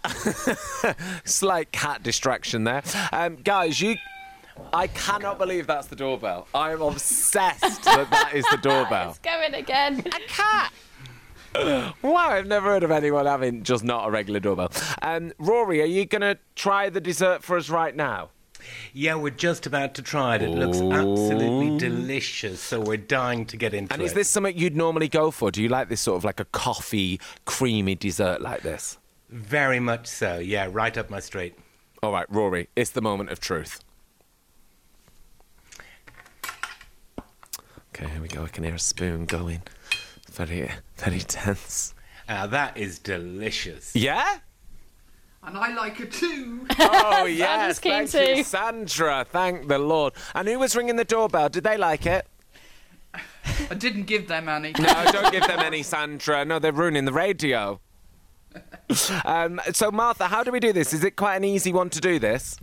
slight 1.25 1.71
cat 1.73 2.03
distraction 2.03 2.65
there, 2.65 2.83
um, 3.13 3.37
guys. 3.37 3.81
You, 3.81 3.97
I 4.73 4.87
cannot 4.89 5.39
believe 5.39 5.67
that's 5.67 5.87
the 5.87 5.97
doorbell. 5.97 6.47
I'm 6.55 6.83
obsessed 6.83 7.85
that 7.85 8.11
that 8.11 8.33
is 8.35 8.45
the 8.51 8.59
doorbell. 8.59 9.11
It's 9.11 9.19
going 9.19 9.55
again. 9.55 10.01
A 10.07 10.21
cat. 10.29 10.73
Wow, 11.55 12.29
I've 12.29 12.47
never 12.47 12.69
heard 12.69 12.83
of 12.83 12.91
anyone 12.91 13.27
having 13.27 13.63
just 13.63 13.83
not 13.83 14.07
a 14.07 14.11
regular 14.11 14.41
doorbell. 14.41 14.71
Um, 15.03 15.33
Rory, 15.39 15.81
are 15.81 15.87
you 15.87 16.05
going 16.05 16.21
to 16.21 16.39
try 16.55 16.89
the 16.89 17.01
dessert 17.01 17.43
for 17.43 17.57
us 17.57 17.69
right 17.71 17.97
now? 17.97 18.31
Yeah, 18.93 19.15
we're 19.15 19.31
just 19.31 19.67
about 19.67 19.95
to 19.95 20.03
try 20.03 20.37
it. 20.37 20.43
It 20.43 20.51
looks 20.51 20.81
absolutely 20.81 21.79
delicious, 21.79 22.61
so 22.61 22.81
we're 22.81 22.97
dying 22.97 23.47
to 23.47 23.57
get 23.57 23.73
into 23.73 23.93
it. 23.93 23.95
And 23.95 24.03
it. 24.03 24.07
is 24.07 24.15
this 24.15 24.29
something 24.29 24.57
you'd 24.57 24.77
normally 24.77 25.09
go 25.09 25.31
for? 25.31 25.51
Do 25.51 25.63
you 25.63 25.69
like 25.69 25.89
this 25.89 26.01
sort 26.01 26.17
of 26.17 26.25
like 26.25 26.41
a 26.41 26.45
coffee, 26.47 27.21
creamy 27.45 27.95
dessert 27.95 28.41
like 28.41 28.63
this? 28.63 28.99
Very 29.31 29.81
much 29.81 30.07
so. 30.07 30.39
Yeah, 30.39 30.69
right 30.71 30.97
up 30.97 31.11
my 31.11 31.21
street. 31.21 31.55
All 32.03 32.13
right, 32.13 32.27
Rory, 32.31 32.69
it's 32.77 32.91
the 32.91 33.03
moment 33.03 33.31
of 33.31 33.41
truth. 33.41 33.81
Okay, 38.01 38.13
here 38.13 38.23
we 38.23 38.29
go. 38.29 38.45
I 38.45 38.49
can 38.49 38.63
hear 38.63 38.77
a 38.77 38.79
spoon 38.79 39.25
going. 39.25 39.61
Very, 40.31 40.71
very 40.99 41.19
tense. 41.19 41.95
Now 42.29 42.47
that 42.47 42.77
is 42.77 43.01
delicious. 43.01 43.95
Yeah? 43.97 44.39
And 45.43 45.57
I 45.59 45.75
like 45.75 45.99
it 45.99 46.13
too. 46.13 46.65
Oh, 46.79 47.25
yes. 47.29 47.81
keen 47.81 48.07
Thank 48.07 48.37
you. 48.37 48.45
Sandra. 48.45 49.27
Thank 49.29 49.67
the 49.67 49.81
Lord. 49.81 50.13
And 50.37 50.47
who 50.47 50.61
was 50.61 50.77
ringing 50.77 50.95
the 50.95 51.05
doorbell? 51.05 51.49
Did 51.49 51.65
they 51.65 51.77
like 51.77 52.07
it? 52.07 52.25
I 53.69 53.75
didn't 53.75 54.05
give 54.05 54.29
them 54.29 54.49
any. 54.49 54.73
No, 54.79 55.05
don't 55.11 55.33
give 55.33 55.49
them 55.49 55.59
any, 55.59 55.83
Sandra. 55.83 56.45
No, 56.45 56.61
they're 56.61 56.71
ruining 56.71 57.05
the 57.05 57.13
radio. 57.13 57.81
Um, 59.27 59.61
so, 59.73 59.91
Martha, 59.91 60.25
how 60.25 60.43
do 60.43 60.51
we 60.51 60.61
do 60.61 60.73
this? 60.73 60.95
Is 60.95 61.05
it 61.05 61.15
quite 61.15 61.37
an 61.37 61.45
easy 61.45 61.75
one 61.75 61.91
to 61.91 62.01
do 62.01 62.19
this? 62.19 62.59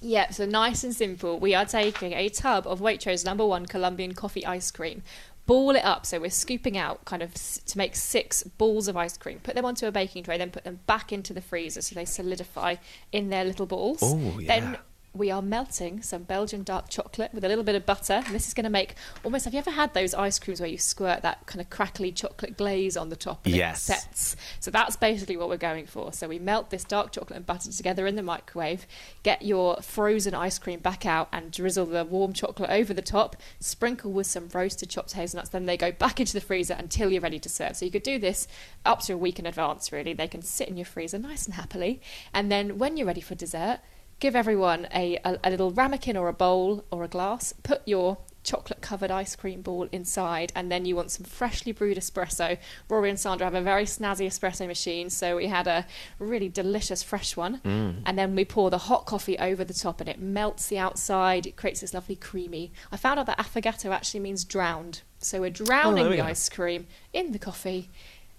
Yep, 0.00 0.34
so 0.34 0.46
nice 0.46 0.84
and 0.84 0.94
simple. 0.94 1.38
We 1.38 1.54
are 1.54 1.64
taking 1.64 2.12
a 2.12 2.28
tub 2.28 2.66
of 2.66 2.80
Waitrose 2.80 3.24
number 3.24 3.44
one 3.44 3.66
Colombian 3.66 4.14
coffee 4.14 4.46
ice 4.46 4.70
cream, 4.70 5.02
ball 5.46 5.74
it 5.74 5.84
up. 5.84 6.06
So 6.06 6.20
we're 6.20 6.30
scooping 6.30 6.78
out 6.78 7.04
kind 7.04 7.22
of 7.22 7.34
to 7.34 7.78
make 7.78 7.96
six 7.96 8.44
balls 8.44 8.86
of 8.86 8.96
ice 8.96 9.16
cream. 9.16 9.40
Put 9.42 9.56
them 9.56 9.64
onto 9.64 9.86
a 9.86 9.90
baking 9.90 10.22
tray, 10.22 10.38
then 10.38 10.50
put 10.50 10.62
them 10.62 10.80
back 10.86 11.12
into 11.12 11.32
the 11.32 11.40
freezer 11.40 11.82
so 11.82 11.96
they 11.96 12.04
solidify 12.04 12.76
in 13.10 13.30
their 13.30 13.44
little 13.44 13.66
balls. 13.66 13.98
Oh, 14.02 14.38
yeah. 14.38 14.60
Then 14.60 14.78
we 15.14 15.30
are 15.30 15.42
melting 15.42 16.02
some 16.02 16.22
Belgian 16.22 16.62
dark 16.62 16.88
chocolate 16.88 17.32
with 17.32 17.42
a 17.44 17.48
little 17.48 17.64
bit 17.64 17.74
of 17.74 17.86
butter. 17.86 18.22
And 18.24 18.34
this 18.34 18.46
is 18.46 18.54
going 18.54 18.64
to 18.64 18.70
make 18.70 18.94
almost. 19.24 19.44
Have 19.46 19.54
you 19.54 19.58
ever 19.58 19.70
had 19.70 19.94
those 19.94 20.14
ice 20.14 20.38
creams 20.38 20.60
where 20.60 20.68
you 20.68 20.78
squirt 20.78 21.22
that 21.22 21.46
kind 21.46 21.60
of 21.60 21.70
crackly 21.70 22.12
chocolate 22.12 22.56
glaze 22.56 22.96
on 22.96 23.08
the 23.08 23.16
top 23.16 23.44
and 23.46 23.54
Yes. 23.54 23.88
it 23.88 23.94
sets? 23.94 24.36
So 24.60 24.70
that's 24.70 24.96
basically 24.96 25.36
what 25.36 25.48
we're 25.48 25.56
going 25.56 25.86
for. 25.86 26.12
So 26.12 26.28
we 26.28 26.38
melt 26.38 26.70
this 26.70 26.84
dark 26.84 27.12
chocolate 27.12 27.36
and 27.36 27.46
butter 27.46 27.72
together 27.72 28.06
in 28.06 28.16
the 28.16 28.22
microwave. 28.22 28.86
Get 29.22 29.42
your 29.42 29.76
frozen 29.76 30.34
ice 30.34 30.58
cream 30.58 30.80
back 30.80 31.06
out 31.06 31.28
and 31.32 31.50
drizzle 31.50 31.86
the 31.86 32.04
warm 32.04 32.32
chocolate 32.32 32.70
over 32.70 32.92
the 32.92 33.02
top. 33.02 33.36
Sprinkle 33.60 34.12
with 34.12 34.26
some 34.26 34.48
roasted 34.52 34.90
chopped 34.90 35.12
hazelnuts. 35.12 35.48
Then 35.50 35.66
they 35.66 35.76
go 35.76 35.90
back 35.90 36.20
into 36.20 36.34
the 36.34 36.40
freezer 36.40 36.74
until 36.74 37.10
you're 37.10 37.22
ready 37.22 37.38
to 37.40 37.48
serve. 37.48 37.76
So 37.76 37.84
you 37.86 37.90
could 37.90 38.02
do 38.02 38.18
this 38.18 38.46
up 38.84 39.00
to 39.02 39.14
a 39.14 39.16
week 39.18 39.38
in 39.38 39.46
advance. 39.46 39.90
Really, 39.90 40.12
they 40.12 40.28
can 40.28 40.42
sit 40.42 40.68
in 40.68 40.76
your 40.76 40.86
freezer 40.86 41.18
nice 41.18 41.46
and 41.46 41.54
happily. 41.54 42.00
And 42.32 42.52
then 42.52 42.78
when 42.78 42.96
you're 42.96 43.06
ready 43.06 43.20
for 43.20 43.34
dessert 43.34 43.80
give 44.20 44.34
everyone 44.34 44.88
a, 44.94 45.18
a, 45.24 45.38
a 45.44 45.50
little 45.50 45.70
ramekin 45.70 46.16
or 46.16 46.28
a 46.28 46.32
bowl 46.32 46.84
or 46.90 47.04
a 47.04 47.08
glass, 47.08 47.54
put 47.62 47.86
your 47.86 48.18
chocolate 48.48 48.80
covered 48.80 49.10
ice 49.10 49.36
cream 49.36 49.60
ball 49.60 49.88
inside, 49.92 50.52
and 50.54 50.72
then 50.72 50.86
you 50.86 50.96
want 50.96 51.10
some 51.10 51.24
freshly 51.24 51.70
brewed 51.70 51.98
espresso. 51.98 52.56
Rory 52.88 53.10
and 53.10 53.20
Sandra 53.20 53.46
have 53.46 53.54
a 53.54 53.60
very 53.60 53.84
snazzy 53.84 54.26
espresso 54.26 54.66
machine, 54.66 55.10
so 55.10 55.36
we 55.36 55.48
had 55.48 55.66
a 55.66 55.86
really 56.18 56.48
delicious 56.48 57.02
fresh 57.02 57.36
one. 57.36 57.58
Mm. 57.58 58.02
And 58.06 58.18
then 58.18 58.34
we 58.34 58.44
pour 58.44 58.70
the 58.70 58.78
hot 58.78 59.04
coffee 59.04 59.38
over 59.38 59.64
the 59.64 59.74
top, 59.74 60.00
and 60.00 60.08
it 60.08 60.18
melts 60.18 60.68
the 60.68 60.78
outside, 60.78 61.46
it 61.46 61.56
creates 61.56 61.80
this 61.80 61.92
lovely 61.92 62.16
creamy. 62.16 62.72
I 62.90 62.96
found 62.96 63.20
out 63.20 63.26
that 63.26 63.38
affogato 63.38 63.90
actually 63.90 64.20
means 64.20 64.44
drowned, 64.44 65.02
so 65.18 65.40
we're 65.40 65.48
oh, 65.48 65.50
drowning 65.50 66.04
there 66.04 66.10
we 66.10 66.16
the 66.16 66.22
go. 66.22 66.28
ice 66.28 66.48
cream 66.48 66.86
in 67.12 67.32
the 67.32 67.38
coffee. 67.38 67.90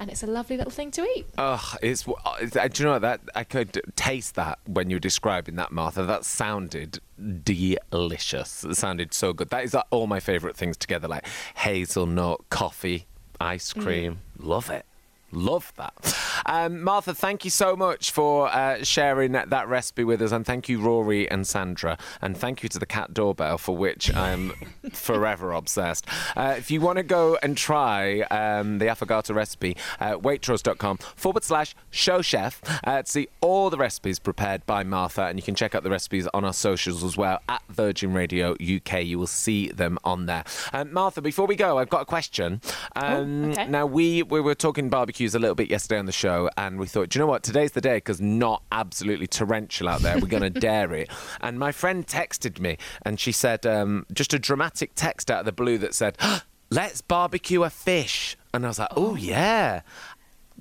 And 0.01 0.09
it's 0.09 0.23
a 0.23 0.27
lovely 0.27 0.55
little 0.55 0.71
thing 0.71 0.91
to 0.91 1.03
eat. 1.03 1.25
Oh, 1.37 1.75
it's. 1.81 2.07
uh, 2.07 2.45
Do 2.45 2.83
you 2.83 2.85
know 2.85 2.93
what 2.93 3.01
that 3.01 3.19
I 3.35 3.43
could 3.43 3.81
taste 3.97 4.35
that 4.35 4.59
when 4.65 4.89
you 4.89 4.95
were 4.95 4.99
describing 5.01 5.55
that, 5.57 5.73
Martha? 5.73 6.03
That 6.03 6.23
sounded 6.23 6.99
delicious. 7.43 8.63
It 8.63 8.75
sounded 8.77 9.13
so 9.13 9.33
good. 9.33 9.49
That 9.49 9.65
is 9.65 9.75
uh, 9.75 9.83
all 9.89 10.07
my 10.07 10.19
favourite 10.21 10.55
things 10.55 10.77
together, 10.77 11.07
like 11.09 11.25
hazelnut, 11.57 12.49
coffee, 12.49 13.07
ice 13.41 13.73
cream. 13.73 14.19
Love 14.37 14.69
it. 14.69 14.85
Love 15.31 15.73
that. 15.77 15.93
Um, 16.45 16.81
Martha, 16.81 17.13
thank 17.13 17.45
you 17.45 17.51
so 17.51 17.75
much 17.75 18.11
for 18.11 18.49
uh, 18.49 18.83
sharing 18.83 19.33
that, 19.33 19.49
that 19.49 19.67
recipe 19.67 20.03
with 20.03 20.21
us. 20.21 20.31
And 20.31 20.45
thank 20.45 20.69
you, 20.69 20.79
Rory 20.79 21.29
and 21.29 21.45
Sandra. 21.45 21.97
And 22.21 22.37
thank 22.37 22.63
you 22.63 22.69
to 22.69 22.79
the 22.79 22.85
cat 22.85 23.13
doorbell, 23.13 23.57
for 23.57 23.75
which 23.75 24.13
I'm 24.15 24.53
forever 24.91 25.51
obsessed. 25.51 26.07
Uh, 26.35 26.55
if 26.57 26.71
you 26.71 26.81
want 26.81 26.97
to 26.97 27.03
go 27.03 27.37
and 27.43 27.55
try 27.57 28.21
um, 28.21 28.79
the 28.79 28.85
affogato 28.85 29.35
recipe, 29.35 29.77
uh, 29.99 30.13
waitrose.com 30.13 30.97
forward 31.15 31.43
slash 31.43 31.75
show 31.89 32.21
chef 32.21 32.61
uh, 32.83 33.01
to 33.03 33.09
see 33.11 33.27
all 33.41 33.69
the 33.69 33.77
recipes 33.77 34.19
prepared 34.19 34.65
by 34.65 34.83
Martha. 34.83 35.25
And 35.25 35.37
you 35.37 35.43
can 35.43 35.55
check 35.55 35.75
out 35.75 35.83
the 35.83 35.89
recipes 35.89 36.27
on 36.33 36.45
our 36.45 36.53
socials 36.53 37.03
as 37.03 37.17
well 37.17 37.39
at 37.47 37.61
Virgin 37.69 38.13
Radio 38.13 38.53
UK. 38.53 39.03
You 39.03 39.19
will 39.19 39.27
see 39.27 39.69
them 39.69 39.99
on 40.03 40.25
there. 40.25 40.43
Um, 40.73 40.93
Martha, 40.93 41.21
before 41.21 41.45
we 41.45 41.55
go, 41.55 41.77
I've 41.77 41.89
got 41.89 42.01
a 42.01 42.05
question. 42.05 42.61
Um, 42.95 43.51
okay. 43.51 43.67
Now, 43.67 43.85
we, 43.85 44.23
we 44.23 44.41
were 44.41 44.55
talking 44.55 44.89
barbecues 45.19 45.35
a 45.35 45.39
little 45.39 45.55
bit 45.55 45.69
yesterday 45.69 45.99
on 45.99 46.05
the 46.05 46.13
show, 46.13 46.49
and 46.55 46.79
we 46.79 46.87
thought, 46.87 47.09
do 47.09 47.19
you 47.19 47.21
know 47.21 47.27
what? 47.27 47.43
Today's 47.43 47.73
the 47.73 47.81
day 47.81 47.97
because 47.97 48.21
not 48.21 48.63
absolutely 48.71 49.27
torrential 49.27 49.89
out 49.89 49.99
there. 49.99 50.17
We're 50.17 50.27
going 50.27 50.43
to 50.53 50.59
dare 50.59 50.93
it. 50.93 51.09
And 51.41 51.59
my 51.59 51.73
friend 51.73 52.07
texted 52.07 52.59
me, 52.59 52.77
and 53.01 53.19
she 53.19 53.33
said, 53.33 53.65
um, 53.65 54.05
just 54.13 54.33
a 54.33 54.39
dramatic 54.39 54.91
text 54.95 55.29
out 55.29 55.41
of 55.41 55.45
the 55.45 55.51
blue 55.51 55.77
that 55.79 55.93
said, 55.93 56.17
let's 56.69 57.01
barbecue 57.01 57.63
a 57.63 57.69
fish. 57.69 58.37
And 58.53 58.63
I 58.63 58.69
was 58.69 58.79
like, 58.79 58.93
oh, 58.95 59.15
yeah. 59.15 59.81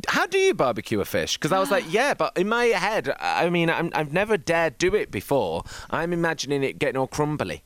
How 0.08 0.26
do 0.26 0.38
you 0.38 0.54
barbecue 0.54 1.00
a 1.00 1.04
fish? 1.04 1.36
Because 1.36 1.52
I 1.52 1.60
was 1.60 1.70
like, 1.70 1.84
yeah, 1.92 2.14
but 2.14 2.36
in 2.36 2.48
my 2.48 2.64
head, 2.66 3.14
I 3.20 3.50
mean, 3.50 3.70
I'm, 3.70 3.90
I've 3.94 4.12
never 4.12 4.36
dared 4.36 4.76
do 4.78 4.92
it 4.96 5.12
before. 5.12 5.62
I'm 5.90 6.12
imagining 6.12 6.64
it 6.64 6.80
getting 6.80 6.96
all 6.96 7.06
crumbly. 7.06 7.62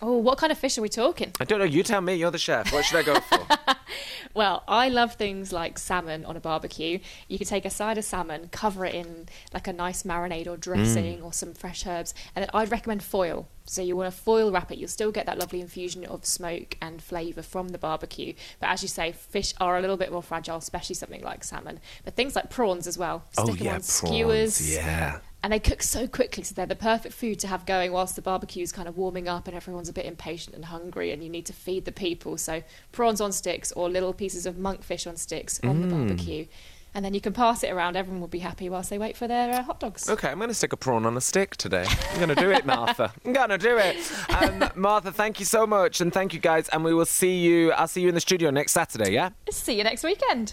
Oh, 0.00 0.16
what 0.16 0.38
kind 0.38 0.50
of 0.50 0.56
fish 0.56 0.78
are 0.78 0.82
we 0.82 0.88
talking? 0.88 1.32
I 1.38 1.44
don't 1.44 1.58
know. 1.58 1.66
You 1.66 1.82
tell 1.82 2.00
me. 2.00 2.14
You're 2.14 2.30
the 2.30 2.38
chef. 2.38 2.72
What 2.72 2.86
should 2.86 2.98
I 2.98 3.02
go 3.02 3.20
for? 3.20 3.74
Well, 4.32 4.62
I 4.68 4.88
love 4.88 5.14
things 5.14 5.52
like 5.52 5.76
salmon 5.76 6.24
on 6.24 6.36
a 6.36 6.40
barbecue. 6.40 7.00
You 7.26 7.36
could 7.36 7.48
take 7.48 7.64
a 7.64 7.70
side 7.70 7.98
of 7.98 8.04
salmon, 8.04 8.48
cover 8.52 8.84
it 8.84 8.94
in 8.94 9.28
like 9.52 9.66
a 9.66 9.72
nice 9.72 10.04
marinade 10.04 10.46
or 10.46 10.56
dressing 10.56 11.18
mm. 11.18 11.24
or 11.24 11.32
some 11.32 11.52
fresh 11.52 11.84
herbs, 11.84 12.14
and 12.36 12.44
then 12.44 12.50
I'd 12.54 12.70
recommend 12.70 13.02
foil. 13.02 13.48
So 13.64 13.82
you 13.82 13.96
want 13.96 14.12
to 14.12 14.16
foil 14.16 14.52
wrap 14.52 14.70
it. 14.70 14.78
You'll 14.78 14.88
still 14.88 15.10
get 15.12 15.26
that 15.26 15.38
lovely 15.38 15.60
infusion 15.60 16.04
of 16.04 16.24
smoke 16.24 16.76
and 16.80 17.02
flavour 17.02 17.42
from 17.42 17.68
the 17.68 17.78
barbecue. 17.78 18.34
But 18.58 18.68
as 18.70 18.82
you 18.82 18.88
say, 18.88 19.12
fish 19.12 19.54
are 19.60 19.76
a 19.76 19.80
little 19.80 19.96
bit 19.96 20.12
more 20.12 20.22
fragile, 20.22 20.56
especially 20.56 20.94
something 20.94 21.22
like 21.22 21.44
salmon. 21.44 21.80
But 22.04 22.14
things 22.14 22.36
like 22.36 22.50
prawns 22.50 22.86
as 22.86 22.98
well. 22.98 23.24
Oh, 23.36 23.44
Stick 23.44 23.54
oh 23.54 23.56
them 23.56 23.66
yeah, 23.66 23.74
on 23.74 23.80
prawns. 23.80 23.86
skewers. 23.86 24.74
Yeah. 24.74 25.20
And 25.42 25.52
they 25.52 25.58
cook 25.58 25.82
so 25.82 26.06
quickly, 26.06 26.42
so 26.42 26.54
they're 26.54 26.66
the 26.66 26.76
perfect 26.76 27.14
food 27.14 27.38
to 27.40 27.46
have 27.48 27.64
going 27.64 27.92
whilst 27.92 28.14
the 28.14 28.20
barbecue's 28.22 28.72
kind 28.72 28.86
of 28.86 28.98
warming 28.98 29.26
up 29.26 29.48
and 29.48 29.56
everyone's 29.56 29.88
a 29.88 29.92
bit 29.92 30.04
impatient 30.04 30.54
and 30.54 30.66
hungry 30.66 31.12
and 31.12 31.22
you 31.24 31.30
need 31.30 31.46
to 31.46 31.54
feed 31.54 31.86
the 31.86 31.92
people. 31.92 32.36
So 32.36 32.62
prawns 32.92 33.22
on 33.22 33.32
sticks 33.32 33.72
or 33.72 33.88
little 33.88 34.12
pieces 34.12 34.44
of 34.44 34.56
monkfish 34.56 35.06
on 35.06 35.16
sticks 35.16 35.58
on 35.64 35.80
the 35.80 35.86
Mm. 35.88 35.90
barbecue. 36.08 36.46
and 36.92 37.04
then 37.04 37.14
you 37.14 37.20
can 37.20 37.32
pass 37.32 37.62
it 37.62 37.70
around. 37.70 37.96
Everyone 37.96 38.20
will 38.20 38.26
be 38.26 38.40
happy 38.40 38.68
whilst 38.68 38.90
they 38.90 38.98
wait 38.98 39.16
for 39.16 39.28
their 39.28 39.54
uh, 39.54 39.62
hot 39.62 39.78
dogs. 39.78 40.10
Okay, 40.10 40.28
I'm 40.28 40.38
going 40.38 40.48
to 40.48 40.54
stick 40.54 40.72
a 40.72 40.76
prawn 40.76 41.06
on 41.06 41.16
a 41.16 41.20
stick 41.20 41.56
today. 41.56 41.86
I'm 42.10 42.16
going 42.16 42.30
to 42.30 42.34
do 42.34 42.50
it, 42.50 42.66
Martha. 42.66 43.12
I'm 43.24 43.32
going 43.32 43.50
to 43.50 43.58
do 43.58 43.78
it. 43.78 43.96
Um, 44.28 44.68
Martha, 44.74 45.12
thank 45.12 45.38
you 45.38 45.46
so 45.46 45.68
much, 45.68 46.00
and 46.00 46.12
thank 46.12 46.34
you 46.34 46.40
guys. 46.40 46.68
And 46.70 46.82
we 46.84 46.92
will 46.92 47.06
see 47.06 47.38
you. 47.38 47.70
I'll 47.74 47.86
see 47.86 48.00
you 48.00 48.08
in 48.08 48.16
the 48.16 48.20
studio 48.20 48.50
next 48.50 48.72
Saturday. 48.72 49.12
Yeah. 49.12 49.30
See 49.52 49.78
you 49.78 49.84
next 49.84 50.02
weekend. 50.02 50.50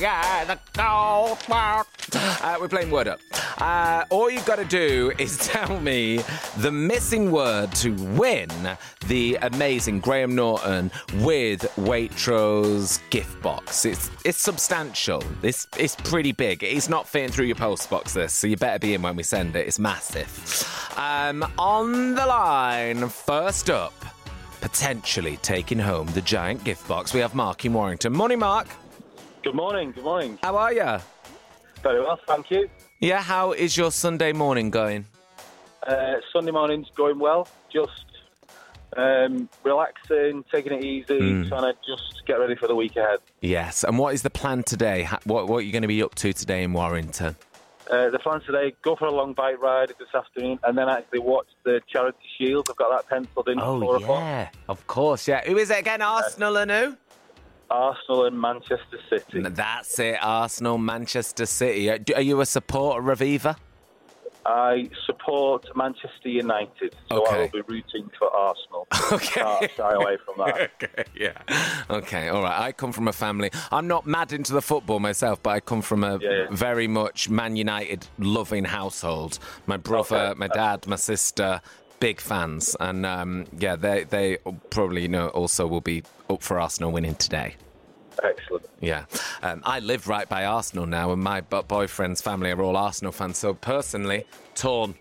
Yeah, 0.00 0.44
the. 0.44 0.58
Uh, 0.80 2.56
we're 2.60 2.68
playing 2.68 2.90
Word 2.90 3.08
Up. 3.08 3.20
Uh, 3.58 4.04
all 4.10 4.30
you've 4.30 4.46
got 4.46 4.56
to 4.56 4.64
do 4.64 5.12
is 5.18 5.36
tell 5.38 5.80
me 5.80 6.20
the 6.58 6.70
missing 6.70 7.30
word 7.30 7.72
to 7.72 7.90
win 8.16 8.48
the 9.06 9.36
amazing 9.42 10.00
Graham 10.00 10.34
Norton 10.34 10.90
with 11.16 11.62
Waitrose 11.76 13.00
gift 13.10 13.40
box. 13.42 13.84
It's 13.84 14.10
it's 14.24 14.38
substantial. 14.38 15.22
It's 15.42 15.66
it's 15.76 15.96
pretty 15.96 16.32
big. 16.32 16.62
It's 16.62 16.88
not 16.88 17.08
fitting 17.08 17.30
through 17.30 17.46
your 17.46 17.56
post 17.56 17.90
box. 17.90 18.14
This, 18.14 18.32
so 18.32 18.46
you 18.46 18.56
better 18.56 18.78
be 18.78 18.94
in 18.94 19.02
when 19.02 19.16
we 19.16 19.22
send 19.22 19.56
it. 19.56 19.66
It's 19.66 19.78
massive. 19.78 20.28
Um, 20.96 21.44
on 21.58 22.14
the 22.14 22.26
line, 22.26 23.08
first 23.08 23.70
up, 23.70 23.94
potentially 24.60 25.36
taking 25.38 25.78
home 25.78 26.06
the 26.08 26.22
giant 26.22 26.64
gift 26.64 26.86
box. 26.88 27.12
We 27.12 27.20
have 27.20 27.34
Mark 27.34 27.64
in 27.64 27.72
Warrington. 27.72 28.12
Morning, 28.12 28.38
Mark. 28.38 28.68
Good 29.42 29.54
morning. 29.54 29.92
Good 29.92 30.04
morning. 30.04 30.38
How 30.42 30.56
are 30.56 30.72
you? 30.72 30.98
Very 31.82 32.00
well, 32.00 32.18
thank 32.26 32.50
you. 32.50 32.68
Yeah, 33.00 33.22
how 33.22 33.52
is 33.52 33.76
your 33.76 33.90
Sunday 33.90 34.32
morning 34.32 34.70
going? 34.70 35.06
Uh, 35.86 36.14
Sunday 36.32 36.50
morning's 36.50 36.88
going 36.96 37.18
well. 37.18 37.48
Just 37.72 38.04
um, 38.96 39.48
relaxing, 39.62 40.44
taking 40.52 40.72
it 40.72 40.84
easy, 40.84 41.18
Hmm. 41.18 41.48
trying 41.48 41.72
to 41.72 41.78
just 41.86 42.26
get 42.26 42.34
ready 42.40 42.56
for 42.56 42.66
the 42.66 42.74
week 42.74 42.96
ahead. 42.96 43.20
Yes, 43.40 43.84
and 43.84 43.98
what 43.98 44.12
is 44.14 44.22
the 44.22 44.30
plan 44.30 44.64
today? 44.64 45.08
What, 45.24 45.48
what 45.48 45.58
are 45.58 45.60
you 45.62 45.72
going 45.72 45.82
to 45.82 45.88
be 45.88 46.02
up 46.02 46.14
to 46.16 46.32
today 46.32 46.64
in 46.64 46.72
Warrington? 46.72 47.36
Uh, 47.90 48.10
the 48.10 48.18
plan 48.18 48.40
today: 48.42 48.74
go 48.82 48.96
for 48.96 49.06
a 49.06 49.10
long 49.10 49.32
bike 49.32 49.62
ride 49.62 49.88
this 49.98 50.14
afternoon, 50.14 50.58
and 50.64 50.76
then 50.76 50.88
actually 50.90 51.20
watch 51.20 51.46
the 51.64 51.80
Charity 51.90 52.18
Shield. 52.36 52.68
I've 52.68 52.76
got 52.76 52.90
that 52.90 53.08
penciled 53.08 53.48
in 53.48 53.58
for 53.58 53.80
four 53.80 53.96
o'clock. 53.96 54.18
Oh, 54.22 54.26
yeah, 54.26 54.48
of 54.68 54.86
course, 54.86 55.26
yeah. 55.28 55.42
Who 55.46 55.56
is 55.56 55.70
it 55.70 55.78
again? 55.78 56.02
Arsenal 56.02 56.56
and 56.58 56.70
who? 56.70 56.96
Arsenal 57.70 58.24
and 58.26 58.40
Manchester 58.40 58.98
City. 59.10 59.42
That's 59.42 59.98
it, 59.98 60.18
Arsenal, 60.22 60.78
Manchester 60.78 61.46
City. 61.46 61.90
Uh, 61.90 61.98
Are 62.16 62.22
you 62.22 62.40
a 62.40 62.46
supporter 62.46 63.10
of 63.10 63.22
either? 63.22 63.56
I 64.46 64.88
support 65.04 65.66
Manchester 65.76 66.28
United, 66.30 66.94
so 67.10 67.26
I 67.26 67.38
will 67.40 67.48
be 67.48 67.60
rooting 67.66 68.10
for 68.18 68.30
Arsenal. 68.34 68.86
Okay. 69.12 69.40
Can't 69.40 69.70
shy 69.72 69.92
away 69.92 70.16
from 70.24 70.34
that. 70.38 70.70
okay, 70.82 71.04
yeah. 71.14 71.32
Okay, 71.90 72.28
all 72.28 72.42
right. 72.42 72.58
I 72.60 72.72
come 72.72 72.92
from 72.92 73.08
a 73.08 73.12
family. 73.12 73.50
I'm 73.72 73.86
not 73.88 74.06
mad 74.06 74.32
into 74.34 74.52
the 74.52 74.60
football 74.62 75.00
myself, 75.00 75.42
but 75.42 75.50
I 75.50 75.60
come 75.60 75.80
from 75.82 76.04
a 76.04 76.18
Yeah, 76.20 76.30
yeah. 76.30 76.46
very 76.50 76.86
much 76.88 77.28
Man 77.30 77.56
United 77.56 78.06
loving 78.18 78.64
household. 78.64 79.38
My 79.66 79.76
brother, 79.78 80.16
Okay. 80.16 80.38
my 80.38 80.48
dad, 80.48 80.86
my 80.86 80.96
sister, 80.96 81.60
big 82.00 82.20
fans, 82.20 82.76
and 82.80 83.04
um, 83.04 83.46
yeah, 83.58 83.76
they 83.76 84.04
they 84.04 84.38
probably 84.70 85.02
you 85.02 85.08
know 85.08 85.28
also 85.28 85.66
will 85.66 85.80
be 85.80 86.02
up 86.30 86.42
for 86.42 86.58
Arsenal 86.58 86.92
winning 86.92 87.14
today. 87.14 87.56
Excellent. 88.22 88.66
Yeah, 88.80 89.04
um, 89.42 89.62
I 89.64 89.80
live 89.80 90.08
right 90.08 90.28
by 90.28 90.44
Arsenal 90.44 90.86
now, 90.86 91.12
and 91.12 91.22
my 91.22 91.40
boyfriend's 91.40 92.20
family 92.20 92.50
are 92.50 92.62
all 92.62 92.76
Arsenal 92.76 93.12
fans. 93.12 93.38
So 93.38 93.54
personally, 93.54 94.24
torn. 94.54 94.94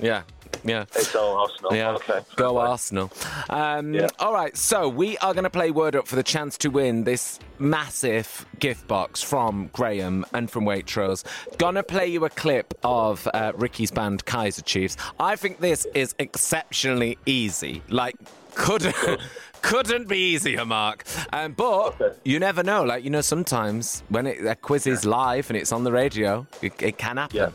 Yeah, 0.00 0.22
yeah. 0.64 0.84
It's 0.94 1.14
all 1.14 1.36
Arsenal. 1.38 1.74
Yeah, 1.74 1.92
Okay. 1.92 2.20
go. 2.36 2.58
Arsenal. 2.58 3.10
Um, 3.50 3.94
Yeah. 3.94 4.08
All 4.18 4.32
right, 4.32 4.56
so 4.56 4.88
we 4.88 5.18
are 5.18 5.32
going 5.34 5.44
to 5.44 5.50
play 5.50 5.70
Word 5.70 5.96
Up 5.96 6.06
for 6.08 6.16
the 6.16 6.22
chance 6.22 6.56
to 6.58 6.70
win 6.70 7.04
this 7.04 7.38
massive 7.58 8.44
gift 8.58 8.86
box 8.88 9.22
from 9.22 9.70
Graham 9.72 10.24
and 10.32 10.50
from 10.50 10.64
Waitrose. 10.64 11.24
Gonna 11.58 11.82
play 11.82 12.06
you 12.06 12.24
a 12.24 12.30
clip 12.30 12.74
of 12.82 13.28
uh, 13.32 13.52
Ricky's 13.54 13.90
band 13.90 14.24
Kaiser 14.24 14.62
Chiefs. 14.62 14.96
I 15.20 15.36
think 15.36 15.60
this 15.60 15.86
is 15.94 16.14
exceptionally 16.18 17.18
easy. 17.26 17.82
Like, 17.88 18.16
couldn't. 18.54 18.94
Couldn't 19.62 20.08
be 20.08 20.18
easier, 20.18 20.64
Mark. 20.64 21.04
Um, 21.32 21.52
but 21.52 21.94
Okay. 22.00 22.10
you 22.24 22.40
never 22.40 22.64
know. 22.64 22.82
Like 22.82 23.04
you 23.04 23.10
know, 23.10 23.20
sometimes 23.20 24.02
when 24.08 24.26
it, 24.26 24.44
a 24.44 24.56
quiz 24.56 24.88
is 24.88 25.04
live 25.04 25.50
and 25.50 25.56
it's 25.56 25.70
on 25.70 25.84
the 25.84 25.92
radio, 25.92 26.48
it, 26.60 26.72
it 26.82 26.98
can 26.98 27.16
happen. 27.16 27.36
Yeah. 27.36 27.50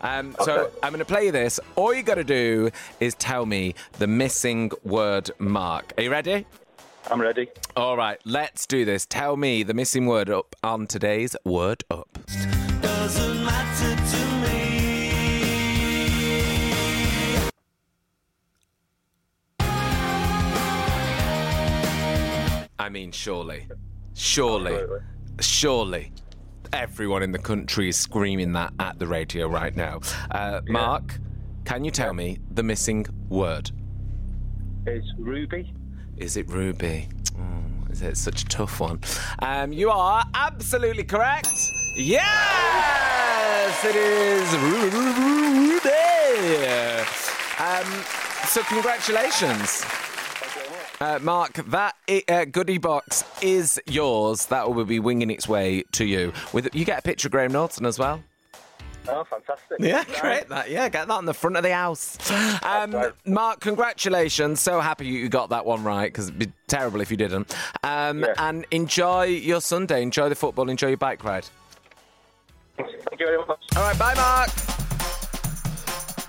Um, 0.00 0.34
So 0.42 0.70
I'm 0.82 0.90
going 0.92 1.00
to 1.00 1.04
play 1.04 1.26
you 1.26 1.32
this. 1.32 1.60
All 1.76 1.92
you 1.92 2.02
got 2.02 2.14
to 2.14 2.24
do 2.24 2.70
is 2.98 3.14
tell 3.16 3.44
me 3.44 3.74
the 3.98 4.06
missing 4.06 4.70
word 4.84 5.30
mark. 5.38 5.92
Are 5.98 6.02
you 6.04 6.10
ready? 6.10 6.46
I'm 7.10 7.20
ready. 7.20 7.48
All 7.76 7.94
right, 7.98 8.18
let's 8.24 8.64
do 8.66 8.86
this. 8.86 9.04
Tell 9.04 9.36
me 9.36 9.62
the 9.62 9.74
missing 9.74 10.06
word 10.06 10.30
up 10.30 10.56
on 10.64 10.86
today's 10.86 11.36
Word 11.44 11.84
Up. 11.90 12.08
I 22.80 22.88
mean, 22.88 23.12
surely, 23.12 23.66
surely, 24.14 24.72
Absolutely. 24.72 25.00
surely. 25.40 26.12
Everyone 26.72 27.22
in 27.22 27.30
the 27.30 27.38
country 27.38 27.90
is 27.90 27.96
screaming 27.98 28.52
that 28.52 28.72
at 28.80 28.98
the 28.98 29.06
radio 29.06 29.48
right 29.48 29.76
now. 29.76 30.00
Uh, 30.30 30.62
Mark, 30.66 31.18
can 31.66 31.84
you 31.84 31.90
tell 31.90 32.14
me 32.14 32.38
the 32.54 32.62
missing 32.62 33.04
word? 33.28 33.70
It's 34.86 35.06
Ruby. 35.18 35.74
Is 36.16 36.38
it 36.38 36.48
Ruby? 36.48 37.10
Oh, 37.38 37.90
is 37.90 38.00
it 38.00 38.16
such 38.16 38.44
a 38.44 38.46
tough 38.46 38.80
one? 38.80 39.00
Um, 39.40 39.74
you 39.74 39.90
are 39.90 40.24
absolutely 40.32 41.04
correct. 41.04 41.52
Yes, 41.98 43.84
it 43.84 43.94
is 43.96 44.56
Ruby. 44.56 45.80
Um, 47.58 48.04
so 48.46 48.62
congratulations. 48.62 49.84
Uh, 51.00 51.18
Mark, 51.22 51.54
that 51.54 51.94
uh, 52.28 52.44
goodie 52.44 52.76
box 52.78 53.24
is 53.40 53.80
yours. 53.86 54.46
That 54.46 54.70
will 54.72 54.84
be 54.84 54.98
winging 54.98 55.30
its 55.30 55.48
way 55.48 55.82
to 55.92 56.04
you. 56.04 56.32
With 56.52 56.74
you 56.74 56.84
get 56.84 56.98
a 56.98 57.02
picture 57.02 57.28
of 57.28 57.32
Graham 57.32 57.52
Norton 57.52 57.86
as 57.86 57.98
well. 57.98 58.22
Oh, 59.08 59.24
fantastic. 59.24 59.78
Yeah, 59.80 60.04
great. 60.20 60.48
That 60.50 60.70
yeah, 60.70 60.90
get 60.90 61.08
that 61.08 61.14
on 61.14 61.24
the 61.24 61.32
front 61.32 61.56
of 61.56 61.62
the 61.62 61.72
house. 61.74 62.18
Um, 62.62 62.92
right. 62.92 63.12
Mark, 63.24 63.60
congratulations! 63.60 64.60
So 64.60 64.78
happy 64.80 65.06
you 65.06 65.28
got 65.30 65.48
that 65.50 65.64
one 65.64 65.82
right 65.82 66.12
because 66.12 66.28
it'd 66.28 66.38
be 66.38 66.52
terrible 66.68 67.00
if 67.00 67.10
you 67.10 67.16
didn't. 67.16 67.54
Um, 67.82 68.20
Yeah. 68.20 68.34
And 68.36 68.66
enjoy 68.70 69.24
your 69.24 69.62
Sunday. 69.62 70.02
Enjoy 70.02 70.28
the 70.28 70.34
football. 70.34 70.68
Enjoy 70.68 70.88
your 70.88 70.98
bike 70.98 71.24
ride. 71.24 71.46
Thank 72.76 72.90
you 73.18 73.26
very 73.26 73.38
much. 73.38 73.58
All 73.74 73.82
right, 73.82 73.98
bye, 73.98 74.14
Mark. 74.14 74.50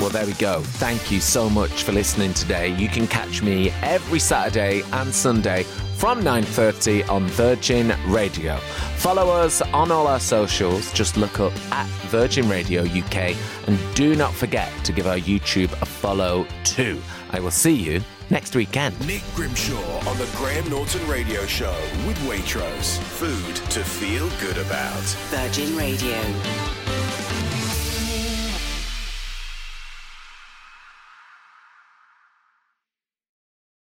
Well, 0.02 0.10
there 0.10 0.26
we 0.26 0.34
go. 0.34 0.62
Thank 0.62 1.12
you 1.12 1.20
so 1.20 1.48
much 1.48 1.84
for 1.84 1.92
listening 1.92 2.34
today. 2.34 2.70
You 2.76 2.90
can 2.90 3.06
catch 3.06 3.44
me 3.44 3.70
every 3.84 4.18
Saturday 4.18 4.82
and 4.94 5.14
Sunday 5.14 5.62
from 5.98 6.24
9:30 6.24 7.08
on 7.08 7.28
Virgin 7.28 7.94
Radio. 8.08 8.58
Follow 8.98 9.30
us 9.30 9.62
on 9.62 9.92
all 9.92 10.08
our 10.08 10.20
socials. 10.20 10.92
Just 10.94 11.18
look 11.18 11.40
up 11.40 11.54
at 11.72 11.86
Virgin 12.10 12.50
Radio 12.50 12.84
UK 12.84 13.36
and 13.68 13.78
do 13.94 14.16
not 14.16 14.34
forget 14.34 14.72
to 14.86 14.92
give 14.92 15.06
our 15.06 15.20
YouTube 15.20 15.72
a 15.84 15.86
follow 15.86 16.48
too. 16.64 17.00
I 17.30 17.40
will 17.40 17.52
see 17.52 17.76
you 17.76 18.02
next 18.32 18.56
weekend. 18.56 19.00
Nick 19.06 19.22
Grimshaw 19.36 20.10
on 20.10 20.18
the 20.18 20.28
Graham 20.36 20.68
Norton 20.68 21.08
Radio 21.08 21.46
Show 21.46 21.76
with 22.08 22.18
Waitrose. 22.28 22.98
Food 23.22 23.56
to 23.70 23.84
feel 23.84 24.28
good 24.40 24.58
about. 24.58 25.04
Virgin 25.30 25.78
Radio. 25.78 26.91